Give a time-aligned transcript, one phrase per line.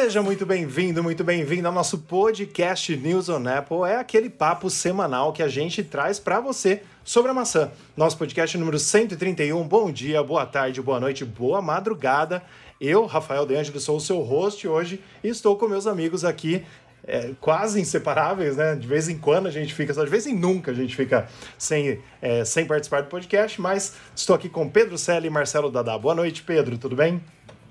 [0.00, 3.78] Seja muito bem-vindo, muito bem-vindo ao nosso podcast News on Apple.
[3.78, 7.72] É aquele papo semanal que a gente traz para você sobre a maçã.
[7.96, 9.60] Nosso podcast número 131.
[9.66, 12.44] Bom dia, boa tarde, boa noite, boa madrugada.
[12.80, 16.64] Eu, Rafael De Angelo, sou o seu host hoje e estou com meus amigos aqui
[17.04, 18.76] é, quase inseparáveis, né?
[18.76, 21.26] De vez em quando a gente fica, só de vez em nunca a gente fica
[21.58, 25.98] sem, é, sem participar do podcast, mas estou aqui com Pedro Selle e Marcelo Dadá.
[25.98, 27.20] Boa noite, Pedro, tudo bem?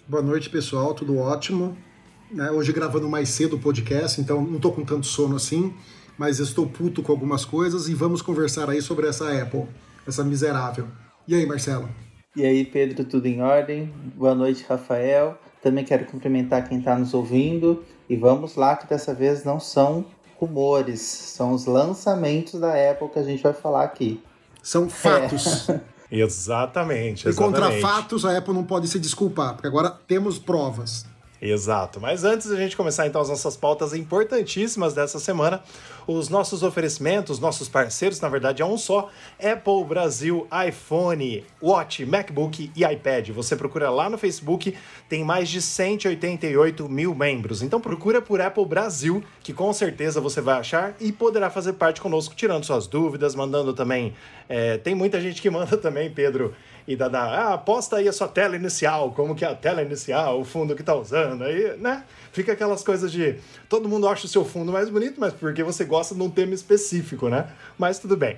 [0.06, 1.87] Boa noite, pessoal, tudo ótimo.
[2.32, 5.74] Né, hoje gravando mais cedo o podcast, então não estou com tanto sono assim,
[6.18, 9.66] mas estou puto com algumas coisas e vamos conversar aí sobre essa Apple,
[10.06, 10.88] essa miserável.
[11.26, 11.90] E aí, Marcelo?
[12.36, 13.94] E aí, Pedro, tudo em ordem?
[14.16, 15.38] Boa noite, Rafael.
[15.62, 20.06] Também quero cumprimentar quem está nos ouvindo e vamos lá, que dessa vez não são
[20.36, 24.22] rumores, são os lançamentos da Apple que a gente vai falar aqui.
[24.62, 25.70] São fatos.
[25.70, 25.80] É.
[26.12, 27.30] exatamente, exatamente.
[27.30, 31.06] E contra fatos a Apple não pode se desculpar, porque agora temos provas.
[31.42, 32.02] Exato.
[32.02, 35.62] Mas antes da gente começar então as nossas pautas importantíssimas dessa semana,
[36.08, 42.72] os nossos oferecimentos, nossos parceiros, na verdade é um só: Apple Brasil, iPhone, Watch, MacBook
[42.76, 43.30] e iPad.
[43.30, 44.76] Você procura lá no Facebook,
[45.08, 47.62] tem mais de 188 mil membros.
[47.62, 52.02] Então procura por Apple Brasil, que com certeza você vai achar e poderá fazer parte
[52.02, 54.16] conosco, tirando suas dúvidas, mandando também.
[54.50, 56.56] É, tem muita gente que manda também, Pedro
[56.88, 60.40] e da, ah, aposta aí a sua tela inicial, como que é a tela inicial,
[60.40, 62.06] o fundo que tá usando, aí, né?
[62.32, 63.36] Fica aquelas coisas de
[63.68, 66.54] todo mundo acha o seu fundo mais bonito, mas porque você gosta de um tema
[66.54, 67.50] específico, né?
[67.78, 68.38] Mas tudo bem.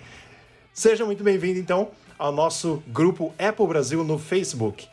[0.74, 4.88] Seja muito bem-vindo então ao nosso grupo Apple Brasil no Facebook.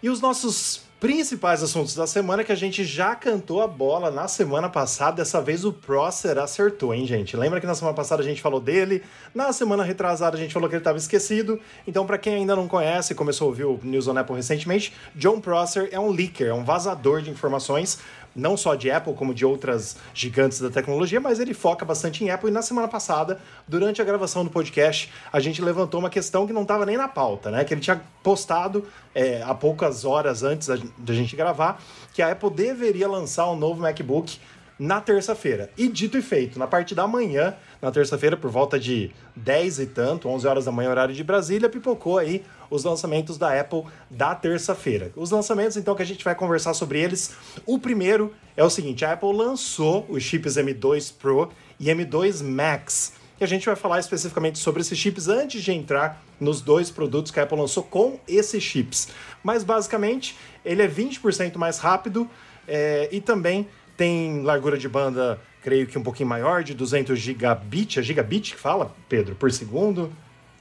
[0.00, 4.28] E os nossos principais assuntos da semana que a gente já cantou a bola na
[4.28, 5.16] semana passada.
[5.16, 7.36] Dessa vez o Prosser acertou, hein, gente?
[7.36, 9.02] Lembra que na semana passada a gente falou dele?
[9.34, 11.58] Na semana retrasada a gente falou que ele estava esquecido.
[11.88, 15.40] Então, para quem ainda não conhece, começou a ouvir o News on Apple recentemente, John
[15.40, 17.98] Prosser é um leaker, é um vazador de informações
[18.34, 22.30] não só de Apple, como de outras gigantes da tecnologia, mas ele foca bastante em
[22.30, 22.50] Apple.
[22.50, 26.52] E na semana passada, durante a gravação do podcast, a gente levantou uma questão que
[26.52, 27.64] não estava nem na pauta, né?
[27.64, 31.82] Que ele tinha postado é, há poucas horas antes da gente gravar,
[32.12, 34.38] que a Apple deveria lançar um novo MacBook
[34.78, 35.70] na terça-feira.
[35.76, 39.86] E dito e feito, na parte da manhã, na terça-feira, por volta de 10 e
[39.86, 44.36] tanto, 11 horas da manhã, horário de Brasília, pipocou aí os lançamentos da Apple da
[44.36, 45.10] terça-feira.
[45.16, 47.34] Os lançamentos, então, que a gente vai conversar sobre eles.
[47.66, 51.50] O primeiro é o seguinte: a Apple lançou os chips M2 Pro
[51.80, 53.14] e M2 Max.
[53.40, 57.32] E a gente vai falar especificamente sobre esses chips antes de entrar nos dois produtos
[57.32, 59.08] que a Apple lançou com esses chips.
[59.42, 62.30] Mas basicamente, ele é 20% mais rápido
[62.68, 63.66] é, e também
[63.96, 67.98] tem largura de banda, creio que um pouquinho maior, de 200 gigabit.
[67.98, 70.12] É gigabit que fala, Pedro, por segundo?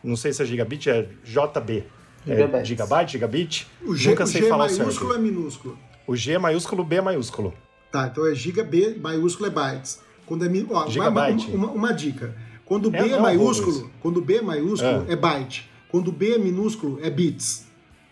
[0.04, 1.84] Não sei se é gigabit, é JB.
[2.28, 3.68] É gigabyte, gigabit?
[3.84, 5.14] O G, Nunca o sei G falar maiúsculo certo.
[5.14, 5.80] é minúsculo?
[6.08, 7.54] O G é maiúsculo, B é maiúsculo.
[7.92, 10.00] Tá, então é giga, B maiúsculo é bytes.
[10.26, 11.48] Quando é ó, Gigabyte.
[11.48, 12.34] Uma, uma, uma, dica.
[12.64, 15.14] Quando B é, é maiúsculo, quando B é maiúsculo é.
[15.14, 15.70] é byte.
[15.90, 17.66] Quando B é minúsculo é bits.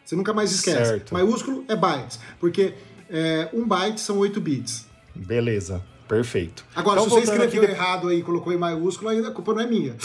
[0.03, 0.85] Você nunca mais esquece.
[0.85, 1.13] Certo.
[1.13, 2.73] Maiúsculo é bytes, porque
[3.09, 4.85] é, um byte são 8 bits.
[5.15, 5.81] Beleza.
[6.09, 6.65] Perfeito.
[6.75, 7.71] Agora, então, se você escreveu aqui...
[7.71, 9.95] errado aí e colocou em maiúsculo, aí a culpa não é minha.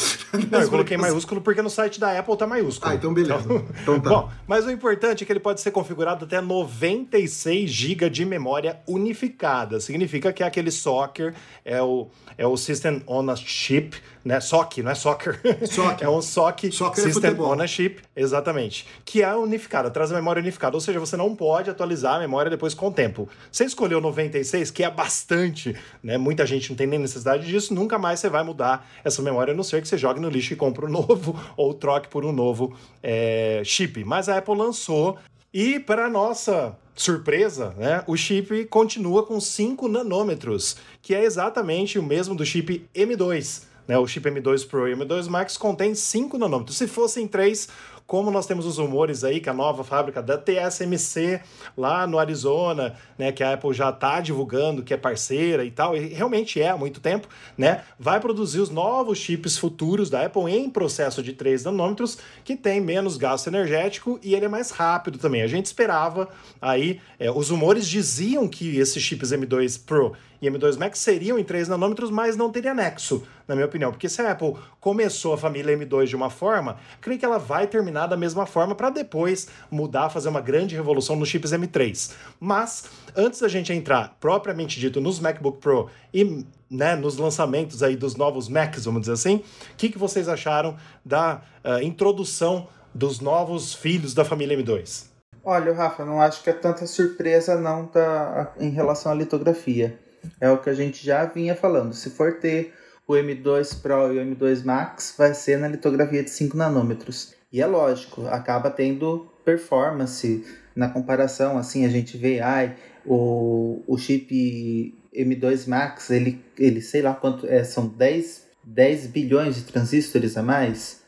[0.50, 2.92] Não, eu coloquei maiúsculo porque no site da Apple tá maiúsculo.
[2.92, 3.40] Ah, então beleza.
[3.42, 4.10] Então, então tá.
[4.12, 8.80] Bom, mas o importante é que ele pode ser configurado até 96 GB de memória
[8.86, 9.80] unificada.
[9.80, 11.34] Significa que é aquele soccer,
[11.64, 14.40] é o, é o System on a Chip, né?
[14.40, 15.40] SOC, não é soccer.
[15.66, 16.06] Soccer.
[16.06, 18.86] é um SOC soccer é System é Chip, exatamente.
[19.04, 20.76] Que é unificada, traz a memória unificada.
[20.76, 23.28] Ou seja, você não pode atualizar a memória depois com o tempo.
[23.52, 26.16] Você escolheu 96, que é bastante, né?
[26.16, 29.56] Muita gente não tem nem necessidade disso, nunca mais você vai mudar essa memória, a
[29.56, 32.32] não ser que você jogue no lixo e compre um novo ou troque por um
[32.32, 34.02] novo é, chip.
[34.04, 35.18] Mas a Apple lançou
[35.52, 42.02] e, para nossa surpresa, né, o chip continua com 5 nanômetros, que é exatamente o
[42.02, 43.62] mesmo do chip M2.
[43.86, 46.76] Né, o chip M2 Pro e M2 Max contém 5 nanômetros.
[46.78, 47.68] Se fossem 3,
[48.06, 51.40] como nós temos os rumores aí que a nova fábrica da TSMC
[51.76, 55.96] lá no Arizona, né, que a Apple já está divulgando que é parceira e tal,
[55.96, 60.50] e realmente é há muito tempo, né, vai produzir os novos chips futuros da Apple
[60.50, 65.18] em processo de 3 nanômetros, que tem menos gasto energético e ele é mais rápido
[65.18, 65.42] também.
[65.42, 66.28] A gente esperava
[66.60, 70.14] aí, é, os rumores diziam que esses chips M2 Pro
[70.44, 73.90] e M2 Max seriam em 3 nanômetros, mas não teria nexo, na minha opinião.
[73.90, 77.66] Porque se a Apple começou a família M2 de uma forma, creio que ela vai
[77.66, 82.12] terminar da mesma forma para depois mudar, fazer uma grande revolução nos chips M3.
[82.38, 82.84] Mas,
[83.16, 88.16] antes da gente entrar, propriamente dito, nos MacBook Pro e né, nos lançamentos aí dos
[88.16, 93.74] novos Macs, vamos dizer assim, o que, que vocês acharam da uh, introdução dos novos
[93.74, 95.06] filhos da família M2?
[95.44, 99.98] Olha, Rafa, não acho que é tanta surpresa não tá, em relação à litografia.
[100.40, 101.92] É o que a gente já vinha falando.
[101.94, 102.72] Se for ter
[103.06, 107.34] o M2 Pro e o M2 Max, vai ser na litografia de 5 nanômetros.
[107.52, 110.44] E é lógico, acaba tendo performance
[110.74, 111.56] na comparação.
[111.56, 112.74] Assim, a gente vê, ai,
[113.06, 119.56] o, o chip M2 Max, ele, ele sei lá quanto, é, são 10, 10 bilhões
[119.56, 121.02] de transistores a mais.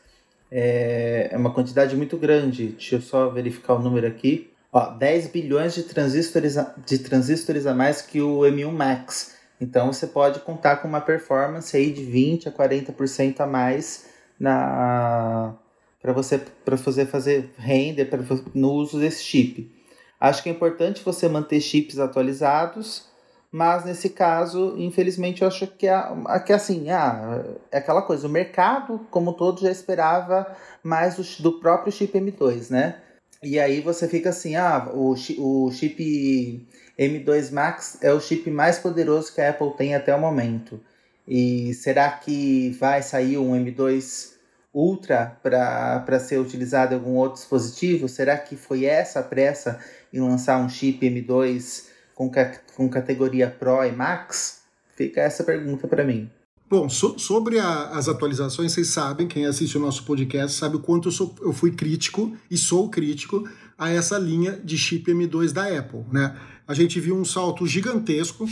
[0.49, 2.67] É, é uma quantidade muito grande.
[2.69, 4.49] Deixa eu só verificar o número aqui.
[4.71, 9.35] Ó, 10 bilhões de transistores, a, de transistores a mais que o M1 Max.
[9.59, 14.05] Então você pode contar com uma performance aí de 20 a 40% a mais
[14.39, 15.55] na
[16.01, 18.19] para você para fazer fazer render pra,
[18.53, 19.71] no uso desse chip.
[20.19, 23.07] Acho que é importante você manter chips atualizados
[23.51, 26.03] mas nesse caso, infelizmente, eu acho que é,
[26.45, 31.23] que é assim, ah, é aquela coisa, o mercado, como todo, já esperava mais do,
[31.41, 33.01] do próprio chip M2, né?
[33.43, 36.67] E aí você fica assim, ah, o, o chip
[36.97, 40.79] M2 Max é o chip mais poderoso que a Apple tem até o momento.
[41.27, 44.37] E será que vai sair um M2
[44.73, 48.07] Ultra para ser utilizado em algum outro dispositivo?
[48.07, 49.79] Será que foi essa a pressa
[50.13, 52.31] em lançar um chip M2 com,
[52.75, 54.61] com categoria Pro e Max?
[54.95, 56.29] Fica essa pergunta para mim.
[56.69, 60.79] Bom, so, sobre a, as atualizações, vocês sabem, quem assiste o nosso podcast sabe o
[60.81, 63.47] quanto eu, sou, eu fui crítico e sou crítico
[63.77, 66.03] a essa linha de chip M2 da Apple.
[66.11, 66.37] Né?
[66.67, 68.45] A gente viu um salto gigantesco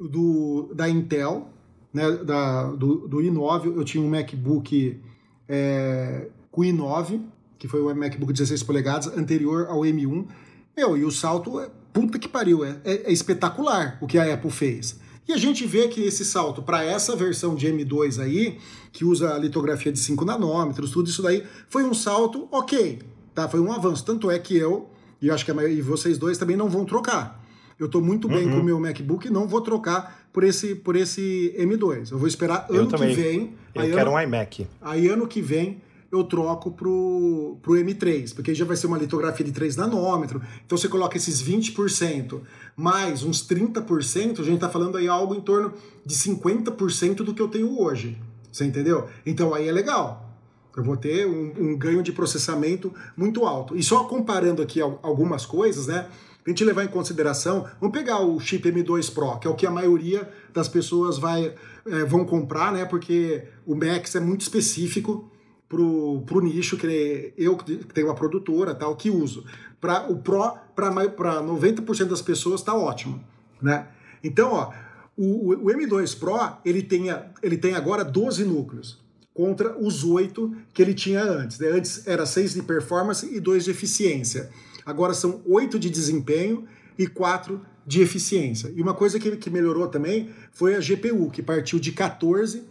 [0.00, 1.50] do, da Intel,
[1.92, 3.76] né, da, do, do i9.
[3.76, 4.98] Eu tinha um MacBook
[5.46, 7.20] é, com i9,
[7.58, 10.26] que foi o MacBook 16 polegadas, anterior ao M1.
[10.74, 14.32] Meu, e o salto é puta que pariu, é, é, é espetacular o que a
[14.32, 15.03] Apple fez.
[15.26, 18.58] E a gente vê que esse salto para essa versão de M2 aí,
[18.92, 23.00] que usa a litografia de 5 nanômetros, tudo isso daí, foi um salto ok,
[23.34, 23.48] tá?
[23.48, 24.04] Foi um avanço.
[24.04, 24.90] Tanto é que eu,
[25.20, 27.42] e acho que a maioria, e vocês dois também não vão trocar.
[27.78, 28.52] Eu estou muito bem uhum.
[28.52, 32.12] com o meu MacBook e não vou trocar por esse, por esse M2.
[32.12, 33.54] Eu vou esperar ano que vem.
[33.74, 34.66] Eu quero ano, um iMac.
[34.80, 35.80] Aí ano que vem
[36.14, 40.42] eu troco pro, pro M3, porque já vai ser uma litografia de 3 nanômetros.
[40.64, 42.40] Então você coloca esses 20%
[42.76, 45.72] mais uns 30%, a gente está falando aí algo em torno
[46.04, 48.18] de 50% do que eu tenho hoje.
[48.50, 49.08] Você entendeu?
[49.26, 50.30] Então aí é legal.
[50.76, 53.76] Eu vou ter um, um ganho de processamento muito alto.
[53.76, 56.06] E só comparando aqui algumas coisas, né?
[56.46, 59.66] a gente levar em consideração, vamos pegar o chip M2 Pro, que é o que
[59.66, 61.54] a maioria das pessoas vai,
[61.86, 62.84] é, vão comprar, né?
[62.84, 65.30] Porque o Max é muito específico
[65.68, 69.44] pro, pro nicho que eu que tenho uma produtora tal que uso.
[69.80, 73.22] Para o Pro, para 90% das pessoas está ótimo,
[73.60, 73.88] né?
[74.22, 74.72] Então, ó,
[75.16, 77.06] o, o, M2 Pro, ele tem,
[77.42, 78.98] ele tem agora 12 núcleos
[79.34, 81.58] contra os 8 que ele tinha antes.
[81.58, 81.68] Né?
[81.68, 84.50] Antes era 6 de performance e 2 de eficiência.
[84.86, 86.66] Agora são 8 de desempenho
[86.98, 88.72] e 4 de eficiência.
[88.74, 92.64] E uma coisa que, que melhorou também foi a GPU, que partiu de 14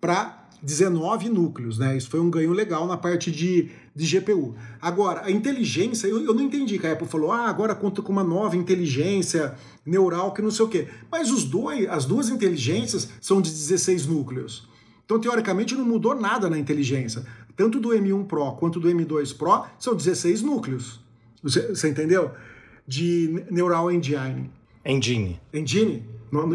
[0.00, 1.96] para 19 núcleos, né?
[1.96, 4.54] Isso foi um ganho legal na parte de, de GPU.
[4.80, 8.12] Agora, a inteligência, eu, eu não entendi que a Apple falou, ah, agora conta com
[8.12, 10.88] uma nova inteligência neural que não sei o quê.
[11.10, 14.68] Mas os dois, as duas inteligências são de 16 núcleos.
[15.04, 17.24] Então, teoricamente, não mudou nada na inteligência.
[17.56, 21.00] Tanto do M1 Pro quanto do M2 Pro são 16 núcleos.
[21.42, 22.30] Você, você entendeu?
[22.86, 24.50] De Neural Engine.
[24.84, 25.40] Engine.
[25.52, 26.04] Engine?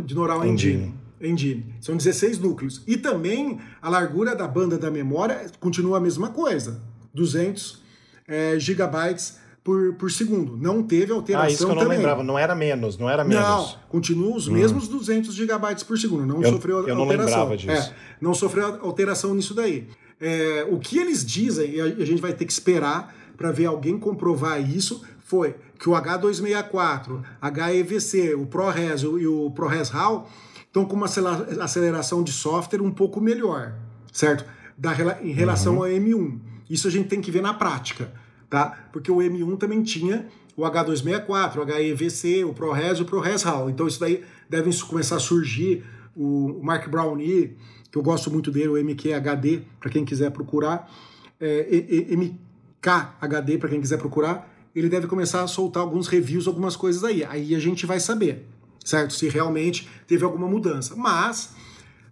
[0.06, 0.74] De Neural Engine.
[0.74, 1.05] Engine.
[1.26, 1.76] Engine.
[1.82, 2.82] São 16 núcleos.
[2.86, 6.82] E também a largura da banda da memória continua a mesma coisa,
[7.14, 7.82] 200
[8.28, 10.56] é, gigabytes por, por segundo.
[10.56, 11.98] Não teve alteração Ah, isso que eu não também.
[11.98, 13.44] lembrava, não era menos, não era menos.
[13.44, 14.54] Não, continua os hum.
[14.54, 17.04] mesmos 200 gigabytes por segundo, não eu, sofreu eu alteração.
[17.04, 17.72] Eu não lembrava disso.
[17.72, 19.88] É, não sofreu alteração nisso daí.
[20.22, 23.98] É, o que eles dizem, e a gente vai ter que esperar para ver alguém
[23.98, 30.30] comprovar isso, foi que o H264, HEVC, o ProRes e o ProRes RAW
[30.76, 33.74] estão com uma aceleração de software um pouco melhor,
[34.12, 34.46] certo?
[34.78, 34.92] Da,
[35.22, 35.84] em relação uhum.
[35.84, 36.38] ao M1.
[36.70, 38.12] Isso a gente tem que ver na prática,
[38.50, 38.90] tá?
[38.92, 40.28] Porque o M1 também tinha
[40.58, 43.70] o H264, o HEVC, o ProRes e o ProRes RAW.
[43.70, 47.56] Então isso daí deve começar a surgir o Mark Brownie,
[47.90, 50.92] que eu gosto muito dele, o MQHD, para quem quiser procurar,
[51.40, 57.02] é, MKHD, para quem quiser procurar, ele deve começar a soltar alguns reviews, algumas coisas
[57.06, 57.24] aí.
[57.24, 58.46] Aí a gente vai saber
[58.86, 59.14] certo?
[59.14, 60.96] Se realmente teve alguma mudança.
[60.96, 61.54] Mas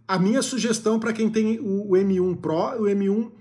[0.07, 3.31] a minha sugestão para quem tem o, M1 Pro o M1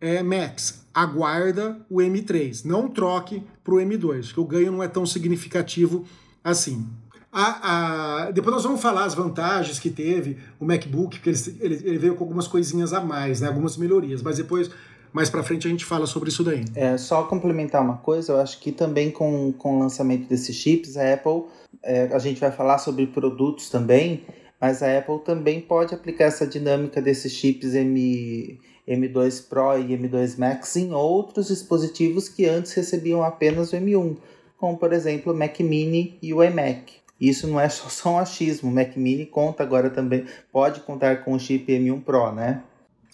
[0.00, 4.88] é, Max, aguarda o M3, não troque para o M2, que o ganho não é
[4.88, 6.04] tão significativo
[6.42, 6.86] assim.
[7.32, 11.74] A, a, depois nós vamos falar as vantagens que teve o MacBook, porque ele, ele,
[11.84, 14.70] ele veio com algumas coisinhas a mais, né, algumas melhorias, mas depois
[15.12, 16.64] mais para frente a gente fala sobre isso daí.
[16.74, 20.96] É, só complementar uma coisa, eu acho que também com, com o lançamento desses chips,
[20.96, 21.44] a Apple,
[21.86, 24.24] é, a gente vai falar sobre produtos também,
[24.60, 30.36] mas a Apple também pode aplicar essa dinâmica desses chips M, M2 Pro e M2
[30.36, 34.16] Max em outros dispositivos que antes recebiam apenas o M1,
[34.58, 36.94] como por exemplo o Mac Mini e o iMac.
[37.20, 41.32] Isso não é só um achismo, o Mac Mini conta agora também, pode contar com
[41.32, 42.62] o chip M1 Pro, né?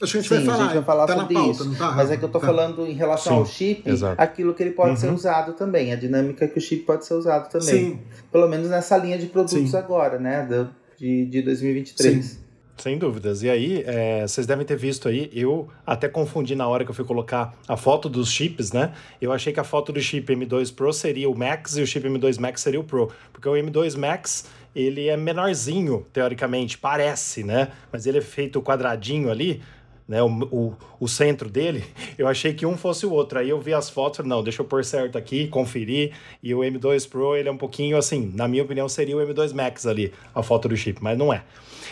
[0.02, 1.76] Acho que a gente, Sim, vai, falar, a gente vai falar tá sobre pauta, isso.
[1.76, 2.46] Tá, mas é que eu tô tá.
[2.46, 4.20] falando em relação Sim, ao chip, exato.
[4.20, 4.96] aquilo que ele pode uhum.
[4.96, 7.68] ser usado também, a dinâmica que o chip pode ser usado também.
[7.68, 8.00] Sim.
[8.30, 9.76] Pelo menos nessa linha de produtos Sim.
[9.76, 10.68] agora, né?
[10.98, 12.24] De, de 2023.
[12.24, 12.42] Sim.
[12.82, 13.44] Sem dúvidas.
[13.44, 16.94] E aí, é, vocês devem ter visto aí, eu até confundi na hora que eu
[16.94, 18.92] fui colocar a foto dos chips, né?
[19.20, 22.08] Eu achei que a foto do chip M2 Pro seria o Max e o chip
[22.08, 23.08] M2 Max seria o Pro.
[23.32, 27.68] Porque o M2 Max, ele é menorzinho, teoricamente, parece, né?
[27.92, 29.62] Mas ele é feito quadradinho ali,
[30.06, 31.84] né, o, o, o, centro dele,
[32.18, 33.38] eu achei que um fosse o outro.
[33.38, 36.12] Aí eu vi as fotos, não, deixa eu pôr certo aqui, conferir.
[36.42, 39.52] E o M2 Pro, ele é um pouquinho assim, na minha opinião, seria o M2
[39.54, 41.42] Max ali, a foto do chip, mas não é.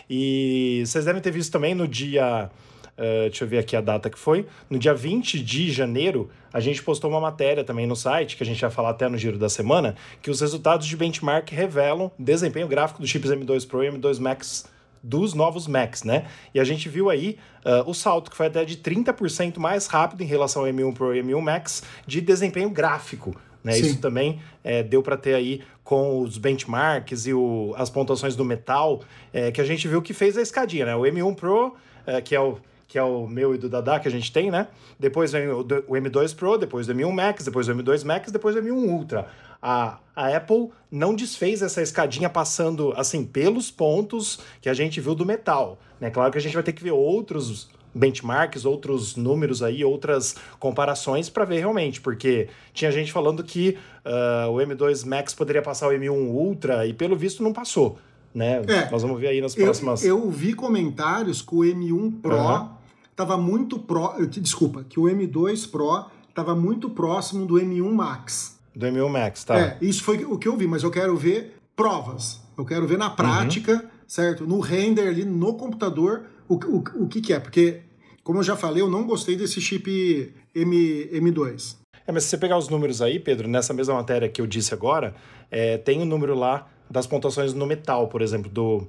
[0.09, 2.51] E vocês devem ter visto também no dia.
[2.99, 4.45] Uh, deixa eu ver aqui a data que foi.
[4.69, 8.47] No dia 20 de janeiro, a gente postou uma matéria também no site, que a
[8.47, 12.69] gente vai falar até no giro da semana, que os resultados de benchmark revelam desempenho
[12.69, 14.69] gráfico dos chips M2 Pro e M2 Max
[15.03, 16.27] dos novos Macs, né?
[16.55, 20.23] E a gente viu aí uh, o salto, que foi até de 30% mais rápido
[20.23, 23.35] em relação ao M1 Pro e M1 Max de desempenho gráfico.
[23.63, 23.79] Né?
[23.79, 28.45] Isso também é, deu para ter aí com os benchmarks e o, as pontuações do
[28.45, 29.03] metal,
[29.33, 30.97] é, que a gente viu que fez a escadinha, né?
[30.97, 31.75] O M1 Pro,
[32.07, 32.59] é, que é o
[32.91, 34.67] que é o meu e do Dada que a gente tem, né?
[34.99, 38.57] Depois vem o, o M2 Pro, depois o M1 Max, depois o M2 Max, depois
[38.57, 39.29] o M1 Ultra.
[39.63, 45.15] A, a Apple não desfez essa escadinha passando assim pelos pontos que a gente viu
[45.15, 46.11] do metal, né?
[46.11, 51.31] Claro que a gente vai ter que ver outros benchmarks, outros números aí, outras comparações
[51.31, 55.93] para ver realmente, porque tinha gente falando que uh, o M2 Max poderia passar o
[55.93, 57.99] M1 Ultra e pelo visto não passou,
[58.35, 58.61] né?
[58.67, 60.05] É, Nós vamos ver aí nas próximas.
[60.05, 62.80] Eu, eu vi comentários que o M1 Pro
[63.23, 63.43] estava uhum.
[63.43, 68.59] muito pró, desculpa, que o M2 Pro estava muito próximo do M1 Max.
[68.75, 69.59] Do M1 Max, tá?
[69.59, 72.41] É, isso foi o que eu vi, mas eu quero ver provas.
[72.57, 73.89] Eu quero ver na prática, uhum.
[74.07, 74.47] certo?
[74.47, 77.81] No render ali no computador o, o, o que, que é, porque,
[78.23, 81.77] como eu já falei, eu não gostei desse chip M, M2.
[82.07, 84.75] É, mas se você pegar os números aí, Pedro, nessa mesma matéria que eu disse
[84.75, 85.15] agora,
[85.51, 88.85] é, tem o um número lá das pontuações no metal, por exemplo, do,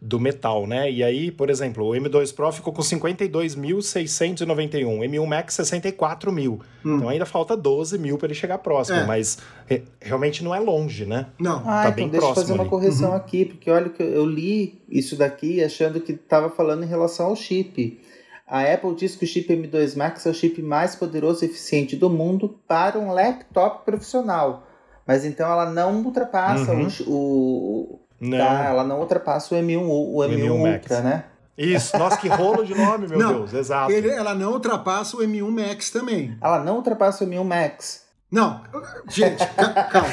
[0.00, 0.90] do metal, né?
[0.90, 6.60] E aí, por exemplo, o M2 Pro ficou com 52.691, M1 Max 64 mil.
[6.84, 6.96] Hum.
[6.96, 9.06] Então ainda falta 12 mil para ele chegar próximo, é.
[9.06, 11.28] mas re, realmente não é longe, né?
[11.40, 11.60] Não.
[11.60, 12.60] Ah, tá então bem deixa eu fazer ali.
[12.60, 13.16] uma correção uhum.
[13.16, 17.36] aqui, porque olha que eu li isso daqui achando que estava falando em relação ao
[17.36, 17.98] chip.
[18.46, 21.96] A Apple diz que o chip M2 Max é o chip mais poderoso e eficiente
[21.96, 24.64] do mundo para um laptop profissional.
[25.06, 26.88] Mas então ela não ultrapassa uhum.
[27.06, 28.38] o, o não.
[28.38, 31.04] Tá, ela não ultrapassa o M1, o M1, M1 Ultra, Max.
[31.04, 31.24] né?
[31.56, 33.90] Isso, nossa, que rolo de nome, meu não, Deus, exato.
[33.90, 36.36] Ele, ela não ultrapassa o M1 Max também.
[36.40, 38.04] Ela não ultrapassa o M1 Max.
[38.30, 38.62] Não,
[39.08, 39.46] gente,
[39.90, 40.08] calma.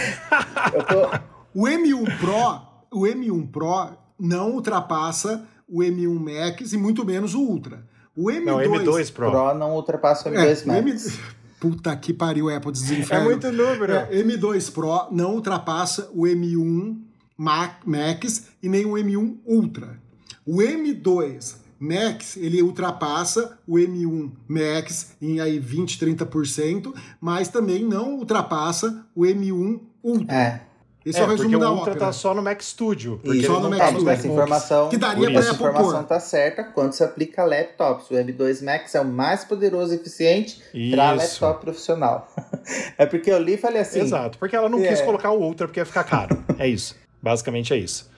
[0.87, 1.33] Tô...
[1.61, 7.41] O M1 Pro, o M1 Pro não ultrapassa o M1 Max e muito menos o
[7.41, 7.83] Ultra.
[8.15, 9.31] O M2, não, M2 Pro.
[9.31, 11.07] Pro não ultrapassa o M2 é, Max.
[11.07, 11.19] M...
[11.63, 13.23] Puta que pariu, Apple desinferno.
[13.23, 13.93] É muito número.
[13.93, 16.97] É, M2 Pro não ultrapassa o M1
[17.37, 19.97] Max e nem o M1 Ultra.
[20.45, 28.15] O M2 Max, ele ultrapassa o M1 Max em aí 20, 30%, mas também não
[28.15, 30.35] ultrapassa o M1 Ultra.
[30.35, 30.61] É.
[31.05, 33.19] Esse é, é o resumo da o Ultra tá só no Mac Studio.
[33.21, 34.09] Porque só no Mac tá, Studio.
[34.09, 38.09] Essa informação, que daria para essa informação tá certa quando se aplica a laptops.
[38.09, 42.31] O M2 Max é o mais poderoso e eficiente para laptop profissional.
[42.97, 43.99] é porque eu li e falei assim...
[43.99, 44.87] Exato, porque ela não é.
[44.87, 46.41] quis colocar o Ultra porque ia ficar caro.
[46.57, 46.95] é isso.
[47.21, 48.12] Basicamente é isso.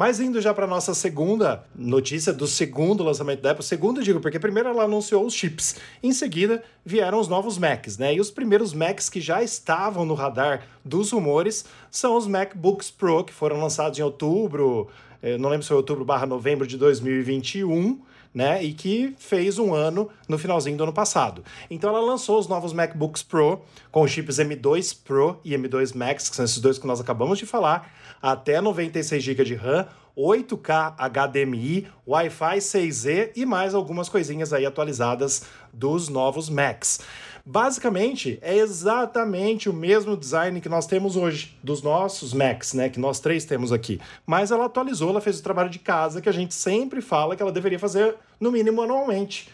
[0.00, 4.38] Mas indo já para nossa segunda notícia do segundo lançamento da Apple, segundo digo, porque
[4.38, 8.14] primeiro ela anunciou os chips, em seguida vieram os novos Macs, né?
[8.14, 13.24] E os primeiros Macs que já estavam no radar dos rumores são os MacBooks Pro,
[13.24, 14.88] que foram lançados em outubro,
[15.22, 18.00] eh, não lembro se foi outubro barra novembro de 2021,
[18.32, 18.62] né?
[18.62, 21.44] E que fez um ano no finalzinho do ano passado.
[21.68, 26.30] Então ela lançou os novos MacBooks Pro com os chips M2 Pro e M2 Max,
[26.30, 29.86] que são esses dois que nós acabamos de falar, até 96 GB de RAM,
[30.16, 37.00] 8K HDMI, Wi-Fi 6E e mais algumas coisinhas aí atualizadas dos novos Macs.
[37.44, 42.88] Basicamente, é exatamente o mesmo design que nós temos hoje, dos nossos Macs, né?
[42.88, 43.98] Que nós três temos aqui.
[44.26, 47.42] Mas ela atualizou, ela fez o trabalho de casa que a gente sempre fala que
[47.42, 49.48] ela deveria fazer, no mínimo, anualmente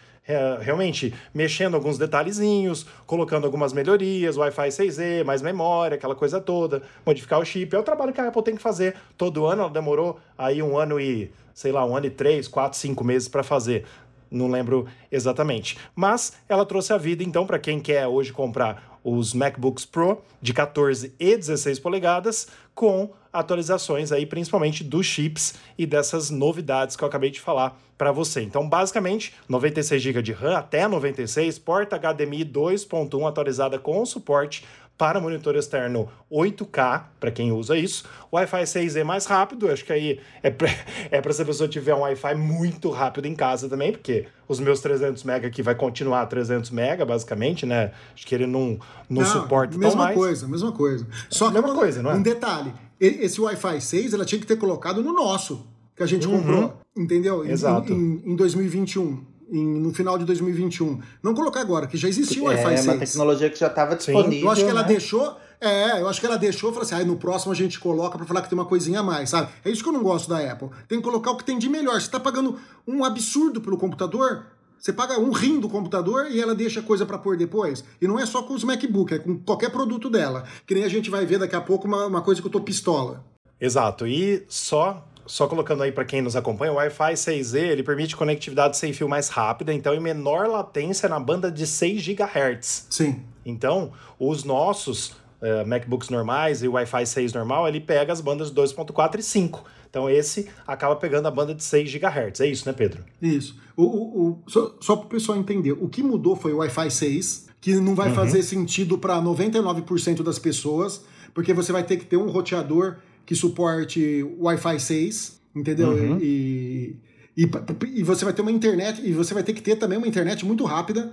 [0.60, 7.38] realmente mexendo alguns detalhezinhos, colocando algumas melhorias, Wi-Fi 6E, mais memória, aquela coisa toda, modificar
[7.38, 7.74] o chip.
[7.74, 9.62] É o trabalho que a Apple tem que fazer todo ano.
[9.62, 13.28] Ela demorou aí um ano e, sei lá, um ano e três, quatro, cinco meses
[13.28, 13.84] para fazer
[14.28, 15.78] não lembro exatamente.
[15.94, 20.52] Mas ela trouxe a vida, então, para quem quer hoje comprar os MacBooks Pro de
[20.52, 27.08] 14 e 16 polegadas, com atualizações aí, principalmente dos chips e dessas novidades que eu
[27.08, 28.42] acabei de falar para você.
[28.42, 34.64] Então, basicamente, 96 GB de RAM até 96, porta HDMI 2.1 atualizada com suporte
[34.98, 38.04] para monitor externo 8K, para quem usa isso.
[38.32, 40.68] Wi-Fi 6 é mais rápido, acho que aí é para
[41.10, 44.80] é se a pessoa tiver um Wi-Fi muito rápido em casa também, porque os meus
[44.80, 47.92] 300 MB aqui vai continuar 300 MB, basicamente, né?
[48.14, 50.16] Acho que ele não, não, não suporta mesma tão mais.
[50.16, 51.06] Mesma coisa, mesma coisa.
[51.28, 52.14] Só mesma que coisa, não é?
[52.14, 56.26] Um detalhe, esse Wi-Fi 6 ela tinha que ter colocado no nosso, que a gente
[56.26, 56.38] uhum.
[56.38, 57.44] comprou, entendeu?
[57.44, 57.92] Exato.
[57.92, 61.00] Em, em, em 2021 em, no final de 2021.
[61.22, 62.86] Não colocar agora, que já existia o é, Wi-Fi 6.
[62.86, 64.32] É uma tecnologia que já estava disponível.
[64.32, 64.42] Sim.
[64.42, 64.88] Eu acho que ela né?
[64.88, 65.36] deixou.
[65.58, 68.16] É, eu acho que ela deixou e falou assim: ah, no próximo a gente coloca
[68.16, 69.50] para falar que tem uma coisinha a mais, sabe?
[69.64, 70.68] É isso que eu não gosto da Apple.
[70.88, 71.94] Tem que colocar o que tem de melhor.
[71.94, 74.46] Você está pagando um absurdo pelo computador,
[74.78, 77.82] você paga um rim do computador e ela deixa coisa para pôr depois.
[78.00, 80.44] E não é só com os MacBook, é com qualquer produto dela.
[80.66, 82.60] Que nem a gente vai ver daqui a pouco uma, uma coisa que eu tô
[82.60, 83.24] pistola.
[83.60, 84.06] Exato.
[84.06, 88.76] E só só colocando aí para quem nos acompanha, o Wi-Fi 6E ele permite conectividade
[88.76, 92.86] sem fio mais rápida, então em menor latência na banda de 6 GHz.
[92.90, 93.22] Sim.
[93.44, 95.08] Então, os nossos
[95.40, 99.64] uh, MacBooks normais e o Wi-Fi 6 normal, ele pega as bandas 2.4 e 5.
[99.88, 102.40] Então esse acaba pegando a banda de 6 GHz.
[102.40, 103.02] É isso, né, Pedro?
[103.20, 103.56] Isso.
[103.76, 106.90] O, o, o só só para o pessoal entender, o que mudou foi o Wi-Fi
[106.90, 108.14] 6, que não vai uhum.
[108.14, 113.34] fazer sentido para 99% das pessoas, porque você vai ter que ter um roteador que
[113.34, 115.90] suporte Wi-Fi 6, entendeu?
[115.90, 116.18] Uhum.
[116.22, 116.96] E,
[117.36, 117.50] e,
[117.94, 120.46] e, você vai ter uma internet, e você vai ter que ter também uma internet
[120.46, 121.12] muito rápida,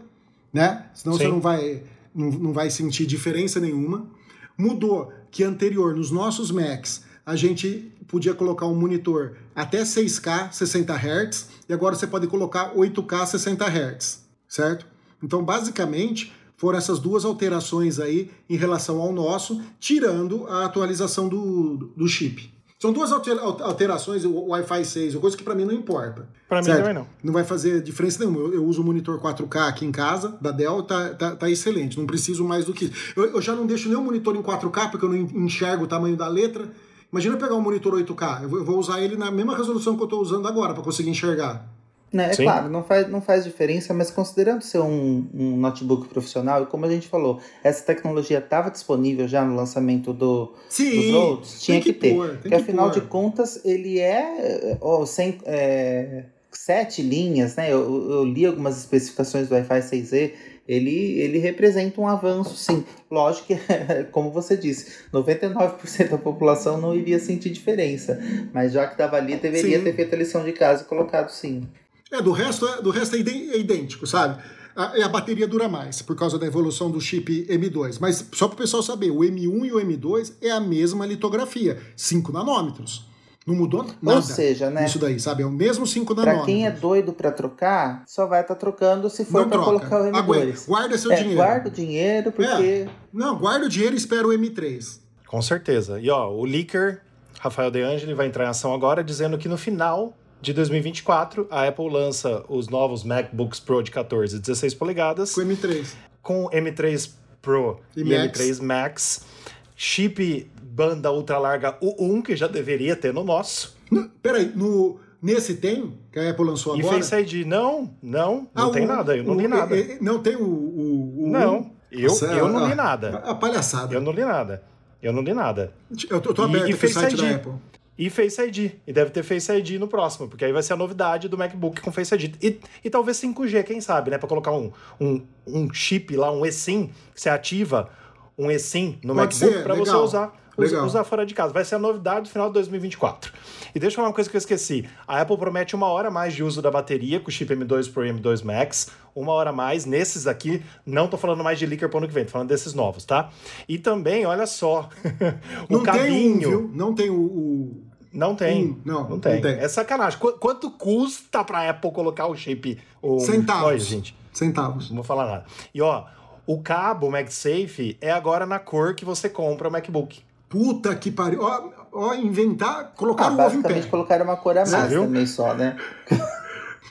[0.54, 0.86] né?
[0.94, 1.24] Senão Sim.
[1.24, 4.08] você não vai, não, não vai sentir diferença nenhuma.
[4.56, 10.94] Mudou que anterior, nos nossos Macs, a gente podia colocar um monitor até 6K 60
[10.94, 14.86] Hz e agora você pode colocar 8K 60 Hz, certo?
[15.24, 16.32] Então, basicamente,
[16.64, 22.54] foram essas duas alterações aí em relação ao nosso, tirando a atualização do, do chip.
[22.80, 26.26] São duas alterações, o Wi-Fi 6, coisa que para mim não importa.
[26.48, 27.06] Para mim também não.
[27.22, 28.40] Não vai fazer diferença nenhuma.
[28.40, 32.00] Eu, eu uso o monitor 4K aqui em casa, da Dell, tá, tá, tá excelente.
[32.00, 32.94] Não preciso mais do que isso.
[33.18, 36.16] Eu, eu, já não deixo o monitor em 4K, porque eu não enxergo o tamanho
[36.16, 36.72] da letra.
[37.12, 38.44] Imagina eu pegar um monitor 8K.
[38.44, 40.82] Eu vou, eu vou usar ele na mesma resolução que eu estou usando agora, para
[40.82, 41.73] conseguir enxergar.
[42.14, 42.44] Né, é Sim.
[42.44, 46.86] claro, não faz, não faz diferença, mas considerando ser um, um notebook profissional, e como
[46.86, 51.92] a gente falou, essa tecnologia estava disponível já no lançamento do, Sim, dos tinha que,
[51.92, 52.14] que ter.
[52.14, 53.02] Pôr, porque afinal pôr.
[53.02, 57.74] de contas, ele é, ó, sem, é, sete linhas, né?
[57.74, 60.34] Eu, eu li algumas especificações do Wi-Fi 6E,
[60.68, 62.86] ele, ele representa um avanço, sim.
[63.10, 63.58] Lógico que,
[64.12, 68.20] como você disse, 99% da população não iria sentir diferença,
[68.54, 69.84] mas já que estava ali, deveria sim.
[69.84, 71.68] ter feito a lição de casa e colocado sim.
[72.14, 74.40] É, do resto, é, do resto é, é idêntico, sabe?
[74.76, 77.98] A, a bateria dura mais por causa da evolução do chip M2.
[78.00, 81.82] Mas só para o pessoal saber, o M1 e o M2 é a mesma litografia,
[81.96, 83.08] 5 nanômetros.
[83.48, 84.18] Não mudou nada.
[84.18, 84.86] Ou seja, né?
[84.86, 85.42] Isso daí, sabe?
[85.42, 86.46] É o mesmo 5 nanômetros.
[86.46, 90.02] Pra quem é doido para trocar, só vai estar tá trocando se for para colocar
[90.02, 90.16] o M2.
[90.16, 90.60] Aguenta.
[90.68, 91.38] Guarda seu é, dinheiro.
[91.38, 92.64] Guarda o dinheiro, porque.
[92.64, 92.90] É.
[93.12, 95.00] Não, guarda o dinheiro e espera o M3.
[95.28, 96.00] Com certeza.
[96.00, 97.02] E ó, o leaker,
[97.40, 101.66] Rafael De Angeli, vai entrar em ação agora dizendo que no final de 2024, a
[101.66, 105.34] Apple lança os novos MacBooks Pro de 14 e 16 polegadas.
[105.34, 105.88] Com M3.
[106.22, 108.42] Com M3 Pro e, e Max.
[108.42, 109.26] M3 Max.
[109.74, 113.78] Chip banda ultra larga U1, que já deveria ter no nosso.
[113.90, 115.98] Não, peraí, no, nesse tem?
[116.12, 116.98] Que a Apple lançou agora?
[116.98, 119.80] E Face ID, não, não, não ah, tem o, nada, eu não o, li nada.
[119.80, 120.44] É, não tem o.
[120.44, 123.22] o, o não, eu, Nossa, eu não a, li nada.
[123.24, 123.94] A, a, palhaçada.
[123.94, 124.62] Eu não li nada.
[125.02, 125.74] Eu não li nada.
[126.10, 127.22] Eu tô, tô aberto e, e site ID.
[127.22, 127.54] da Apple
[127.98, 128.72] e Face ID.
[128.86, 131.82] E deve ter Face ID no próximo, porque aí vai ser a novidade do MacBook
[131.82, 132.36] com Face ID.
[132.42, 134.18] E, e talvez 5G, quem sabe, né?
[134.18, 137.90] Para colocar um, um, um chip lá, um eSIM, que você ativa
[138.38, 141.54] um eSIM no Pode MacBook para você usar, usar, usar fora de casa.
[141.54, 143.34] Vai ser a novidade do final de 2024.
[143.76, 144.88] E deixa eu falar uma coisa que eu esqueci.
[145.08, 148.06] A Apple promete uma hora mais de uso da bateria com o chip M2 Pro
[148.06, 148.92] e M2 Max.
[149.16, 149.86] Uma hora mais.
[149.86, 152.74] Nesses aqui, não tô falando mais de Leaker pro ano que vem, tô falando desses
[152.74, 153.30] novos, tá?
[153.68, 154.90] E também, olha só,
[155.70, 156.40] o não cabinho...
[156.40, 156.72] Tem um, viu?
[156.74, 157.16] Não tem o...
[157.16, 157.84] o...
[158.12, 158.80] Não tem.
[158.86, 159.34] não, não tem.
[159.36, 159.54] não, tem.
[159.54, 160.20] É sacanagem.
[160.20, 162.80] Qu quanto custa pra Apple colocar o chip?
[163.02, 163.20] O...
[163.20, 163.64] Centavos.
[163.64, 164.16] Olha, gente.
[164.32, 164.90] Centavos.
[164.90, 165.46] Não vou falar nada.
[165.74, 166.06] E ó,
[166.46, 170.22] o cabo MagSafe é agora na cor que você compra o MacBook.
[170.54, 171.42] Puta que pariu.
[171.42, 173.82] Ó, ó inventar, colocar ah, o ovo em pé.
[173.90, 175.76] colocaram uma cor a mais também só, né?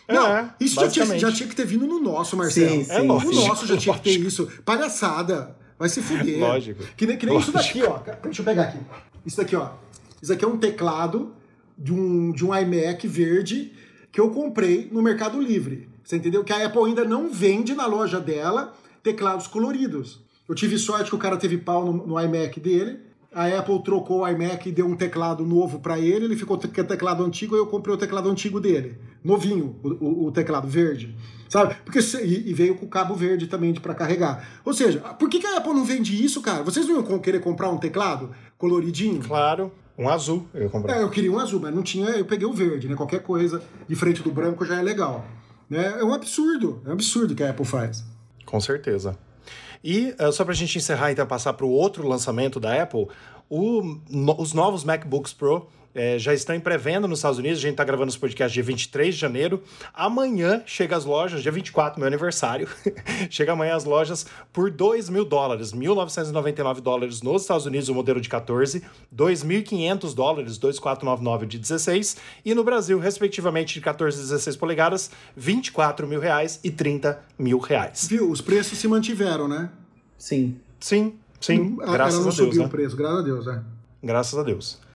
[0.09, 2.71] Não, é, isso já tinha, já tinha, que ter vindo no nosso, Marcelo.
[2.71, 3.33] Sim, sim, é lógico.
[3.33, 4.51] No nosso já tinha que ter isso.
[4.65, 5.57] Palhaçada.
[5.79, 6.41] Vai se fuder.
[6.41, 6.83] Lógico.
[6.97, 8.01] Que nem, que nem isso daqui, ó.
[8.25, 8.79] Deixa eu pegar aqui.
[9.25, 9.71] Isso daqui, ó.
[10.21, 11.33] Isso aqui é um teclado
[11.79, 13.73] de um, de um iMac verde
[14.11, 15.89] que eu comprei no Mercado Livre.
[16.03, 16.43] Você entendeu?
[16.43, 20.21] Que a Apple ainda não vende na loja dela teclados coloridos.
[20.49, 23.12] Eu tive sorte que o cara teve pau no, no iMac dele.
[23.35, 26.27] A Apple trocou o iMac e deu um teclado novo para ele.
[26.27, 28.99] Ele ficou com o teclado antigo e eu comprei o teclado antigo dele.
[29.25, 31.17] Novinho, o, o, o teclado verde.
[31.49, 31.77] Sabe?
[31.85, 34.47] Porque, e, veio com o cabo verde também para carregar.
[34.65, 36.63] Ou seja, por que, que a Apple não vende isso, cara?
[36.63, 39.23] Vocês não iam querer comprar um teclado coloridinho?
[39.23, 39.73] Claro.
[39.99, 40.97] Um azul, eu comprei.
[40.97, 42.97] É, eu queria um azul, mas não tinha, eu peguei o verde, né?
[42.97, 45.27] Qualquer coisa de frente do branco já é legal.
[45.69, 45.97] Né?
[46.01, 48.03] É um absurdo, é um absurdo que a Apple faz.
[48.47, 49.19] Com certeza.
[49.83, 53.09] E uh, só para a gente encerrar, então, passar para o outro lançamento da Apple,
[53.49, 57.59] o, no, os novos MacBooks Pro é, já estão em pré-venda nos Estados Unidos.
[57.59, 59.63] A gente está gravando esse podcast dia 23 de janeiro.
[59.93, 62.69] Amanhã chega às lojas, dia 24, meu aniversário.
[63.31, 68.21] chega amanhã às lojas por 2 mil dólares, 1.999 dólares nos Estados Unidos, o modelo
[68.21, 68.83] de 14,
[69.15, 76.07] 2.500 dólares, 2.499 de 16, e no Brasil, respectivamente, de 14 e 16 polegadas, 24
[76.07, 78.07] mil reais e 30 mil reais.
[78.09, 78.31] Viu?
[78.31, 79.71] Os preços se mantiveram, né?
[80.17, 80.57] Sim.
[80.81, 81.77] Sim, sim.
[81.77, 82.35] graças Ela não a Deus.
[82.35, 82.67] subiu né?
[82.67, 83.63] o preço, graças a Deus, é.
[84.03, 84.92] Graças a Deus.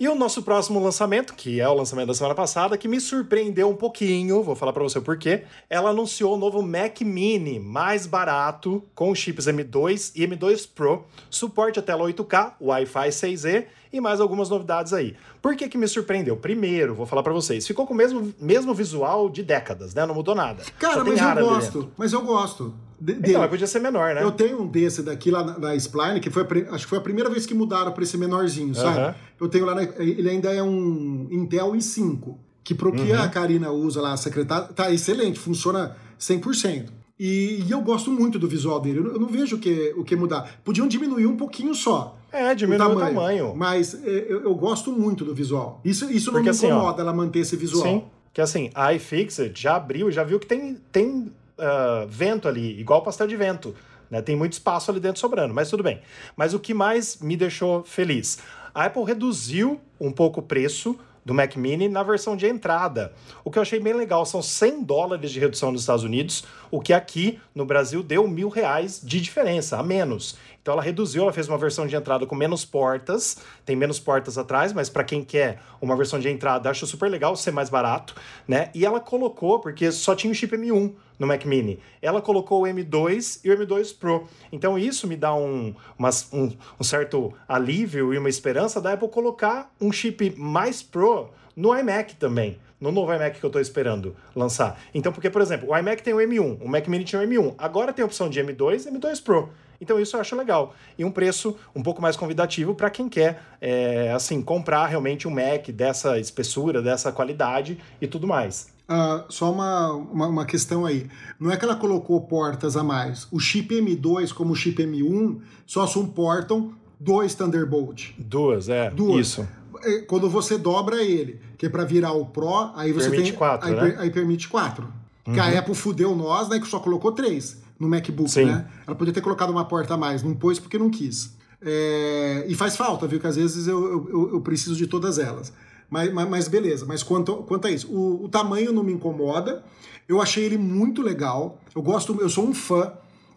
[0.00, 3.68] E o nosso próximo lançamento, que é o lançamento da semana passada, que me surpreendeu
[3.68, 5.42] um pouquinho, vou falar para você o porquê.
[5.68, 11.80] Ela anunciou o novo Mac Mini, mais barato, com chips M2 e M2 Pro, suporte
[11.80, 15.16] a tela 8K, Wi-Fi 6E e mais algumas novidades aí.
[15.42, 16.36] Por que que me surpreendeu?
[16.36, 20.06] Primeiro, vou falar para vocês, ficou com o mesmo, mesmo visual de décadas, né?
[20.06, 20.62] Não mudou nada.
[20.78, 22.72] Cara, mas eu gosto, mas eu gosto.
[23.00, 24.22] De, então, mas podia ser menor, né?
[24.22, 26.98] Eu tenho um desse daqui lá na, na Spline, que foi a, acho que foi
[26.98, 28.98] a primeira vez que mudaram para esse menorzinho, sabe?
[28.98, 29.14] Uhum.
[29.40, 32.34] Eu tenho lá, na, ele ainda é um Intel i5,
[32.64, 33.22] que pro que uhum.
[33.22, 36.88] a Karina usa lá, a secretária, tá excelente, funciona 100%.
[37.18, 40.04] E, e eu gosto muito do visual dele, eu, eu não vejo o que, o
[40.04, 40.60] que mudar.
[40.64, 42.16] Podiam diminuir um pouquinho só.
[42.32, 43.06] É, diminuir o tamanho.
[43.06, 43.54] O tamanho.
[43.56, 45.80] Mas é, eu, eu, gosto muito do visual.
[45.84, 47.82] Isso, isso não Porque, me assim, incomoda assim, ela manter esse visual.
[47.82, 52.78] Sim, que assim, a iFixit já abriu, já viu que tem, tem uh, vento ali,
[52.80, 53.74] igual pastel de vento.
[54.10, 54.22] Né?
[54.22, 56.00] Tem muito espaço ali dentro sobrando, mas tudo bem.
[56.36, 58.38] Mas o que mais me deixou feliz?
[58.74, 63.12] A Apple reduziu um pouco o preço do Mac Mini na versão de entrada.
[63.44, 66.80] O que eu achei bem legal são 100 dólares de redução nos Estados Unidos, o
[66.80, 70.38] que aqui no Brasil deu mil reais de diferença, a menos.
[70.62, 74.38] Então ela reduziu, ela fez uma versão de entrada com menos portas, tem menos portas
[74.38, 78.14] atrás, mas para quem quer uma versão de entrada, acho super legal ser mais barato,
[78.46, 78.70] né?
[78.74, 82.66] E ela colocou, porque só tinha o chip M1 no Mac Mini, ela colocou o
[82.66, 84.28] M2 e o M2 Pro.
[84.52, 89.08] Então isso me dá um, uma, um, um certo alívio e uma esperança da Apple
[89.08, 94.14] colocar um chip mais Pro no iMac também no novo iMac que eu estou esperando
[94.34, 94.80] lançar.
[94.94, 97.54] Então, porque, por exemplo, o iMac tem o M1, o Mac Mini tinha o M1,
[97.58, 99.50] agora tem a opção de M2 e M2 Pro.
[99.80, 100.74] Então isso eu acho legal.
[100.98, 105.30] E um preço um pouco mais convidativo para quem quer, é, assim, comprar realmente um
[105.30, 108.76] Mac dessa espessura, dessa qualidade e tudo mais.
[108.88, 111.06] Uh, só uma, uma, uma, questão aí.
[111.38, 113.28] Não é que ela colocou portas a mais.
[113.30, 118.12] O chip M2 como o chip M1 só suportam dois Thunderbolt.
[118.18, 118.90] Duas, é.
[118.90, 119.26] Duas.
[119.26, 119.48] Isso.
[119.82, 123.38] É, quando você dobra ele, que é para virar o Pro, aí você permite tem.
[123.38, 123.96] Quatro, aí, né?
[123.98, 124.88] aí permite quatro.
[125.26, 125.34] Uhum.
[125.34, 126.58] Que a Apple fudeu nós, né?
[126.58, 128.46] Que só colocou três no MacBook, Sim.
[128.46, 128.66] né?
[128.86, 131.36] Ela podia ter colocado uma porta a mais, não pôs porque não quis.
[131.60, 132.46] É...
[132.48, 133.20] E faz falta, viu?
[133.20, 135.52] Que às vezes eu, eu, eu preciso de todas elas.
[135.90, 139.64] Mas, mas, mas, beleza, mas quanto, quanto a isso, o, o, tamanho não me incomoda.
[140.06, 141.60] Eu achei ele muito legal.
[141.74, 142.92] Eu gosto, eu sou um fã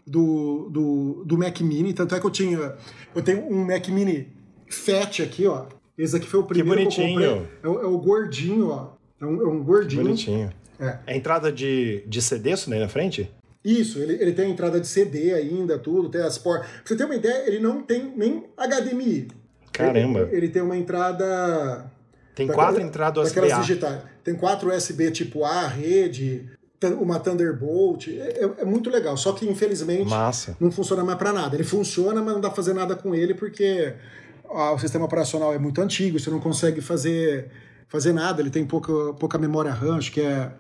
[0.06, 2.76] do, do, do Mac Mini, tanto é que eu tinha.
[3.16, 4.30] Eu tenho um Mac Mini
[4.70, 5.66] Fat aqui, ó.
[5.98, 7.20] Esse aqui foi o primeiro que, bonitinho.
[7.20, 7.58] que eu comprei.
[7.64, 8.94] É, o, é o gordinho, ó.
[9.20, 10.02] É um, é um gordinho.
[10.02, 10.50] Que bonitinho.
[10.80, 10.98] É.
[11.08, 13.30] é entrada de, de CD isso daí na frente?
[13.64, 16.68] Isso, ele, ele tem entrada de CD ainda, tudo, tem as portas.
[16.68, 19.28] Pra você ter uma ideia, ele não tem nem HDMI.
[19.72, 20.22] Caramba.
[20.22, 21.91] Ele, ele tem uma entrada.
[22.36, 23.42] Tem quatro entradas USB.
[23.42, 24.02] Daquelas digitais.
[24.24, 26.50] Tem quatro USB tipo A, rede,
[27.00, 28.08] uma Thunderbolt.
[28.08, 29.18] É, é, é muito legal.
[29.18, 30.56] Só que, infelizmente, Massa.
[30.60, 31.56] não funciona mais para nada.
[31.56, 33.94] Ele funciona, mas não dá pra fazer nada com ele porque
[34.52, 37.50] ó, o sistema operacional é muito antigo, você não consegue fazer,
[37.88, 38.42] fazer nada.
[38.42, 40.52] Ele tem pouca, pouca memória RAM, acho que é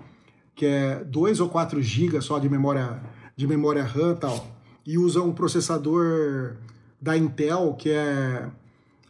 [0.55, 3.01] que é 2 ou 4 GB só de memória,
[3.35, 4.47] de memória RAM e tal,
[4.85, 6.55] e usa um processador
[7.01, 8.47] da Intel, que é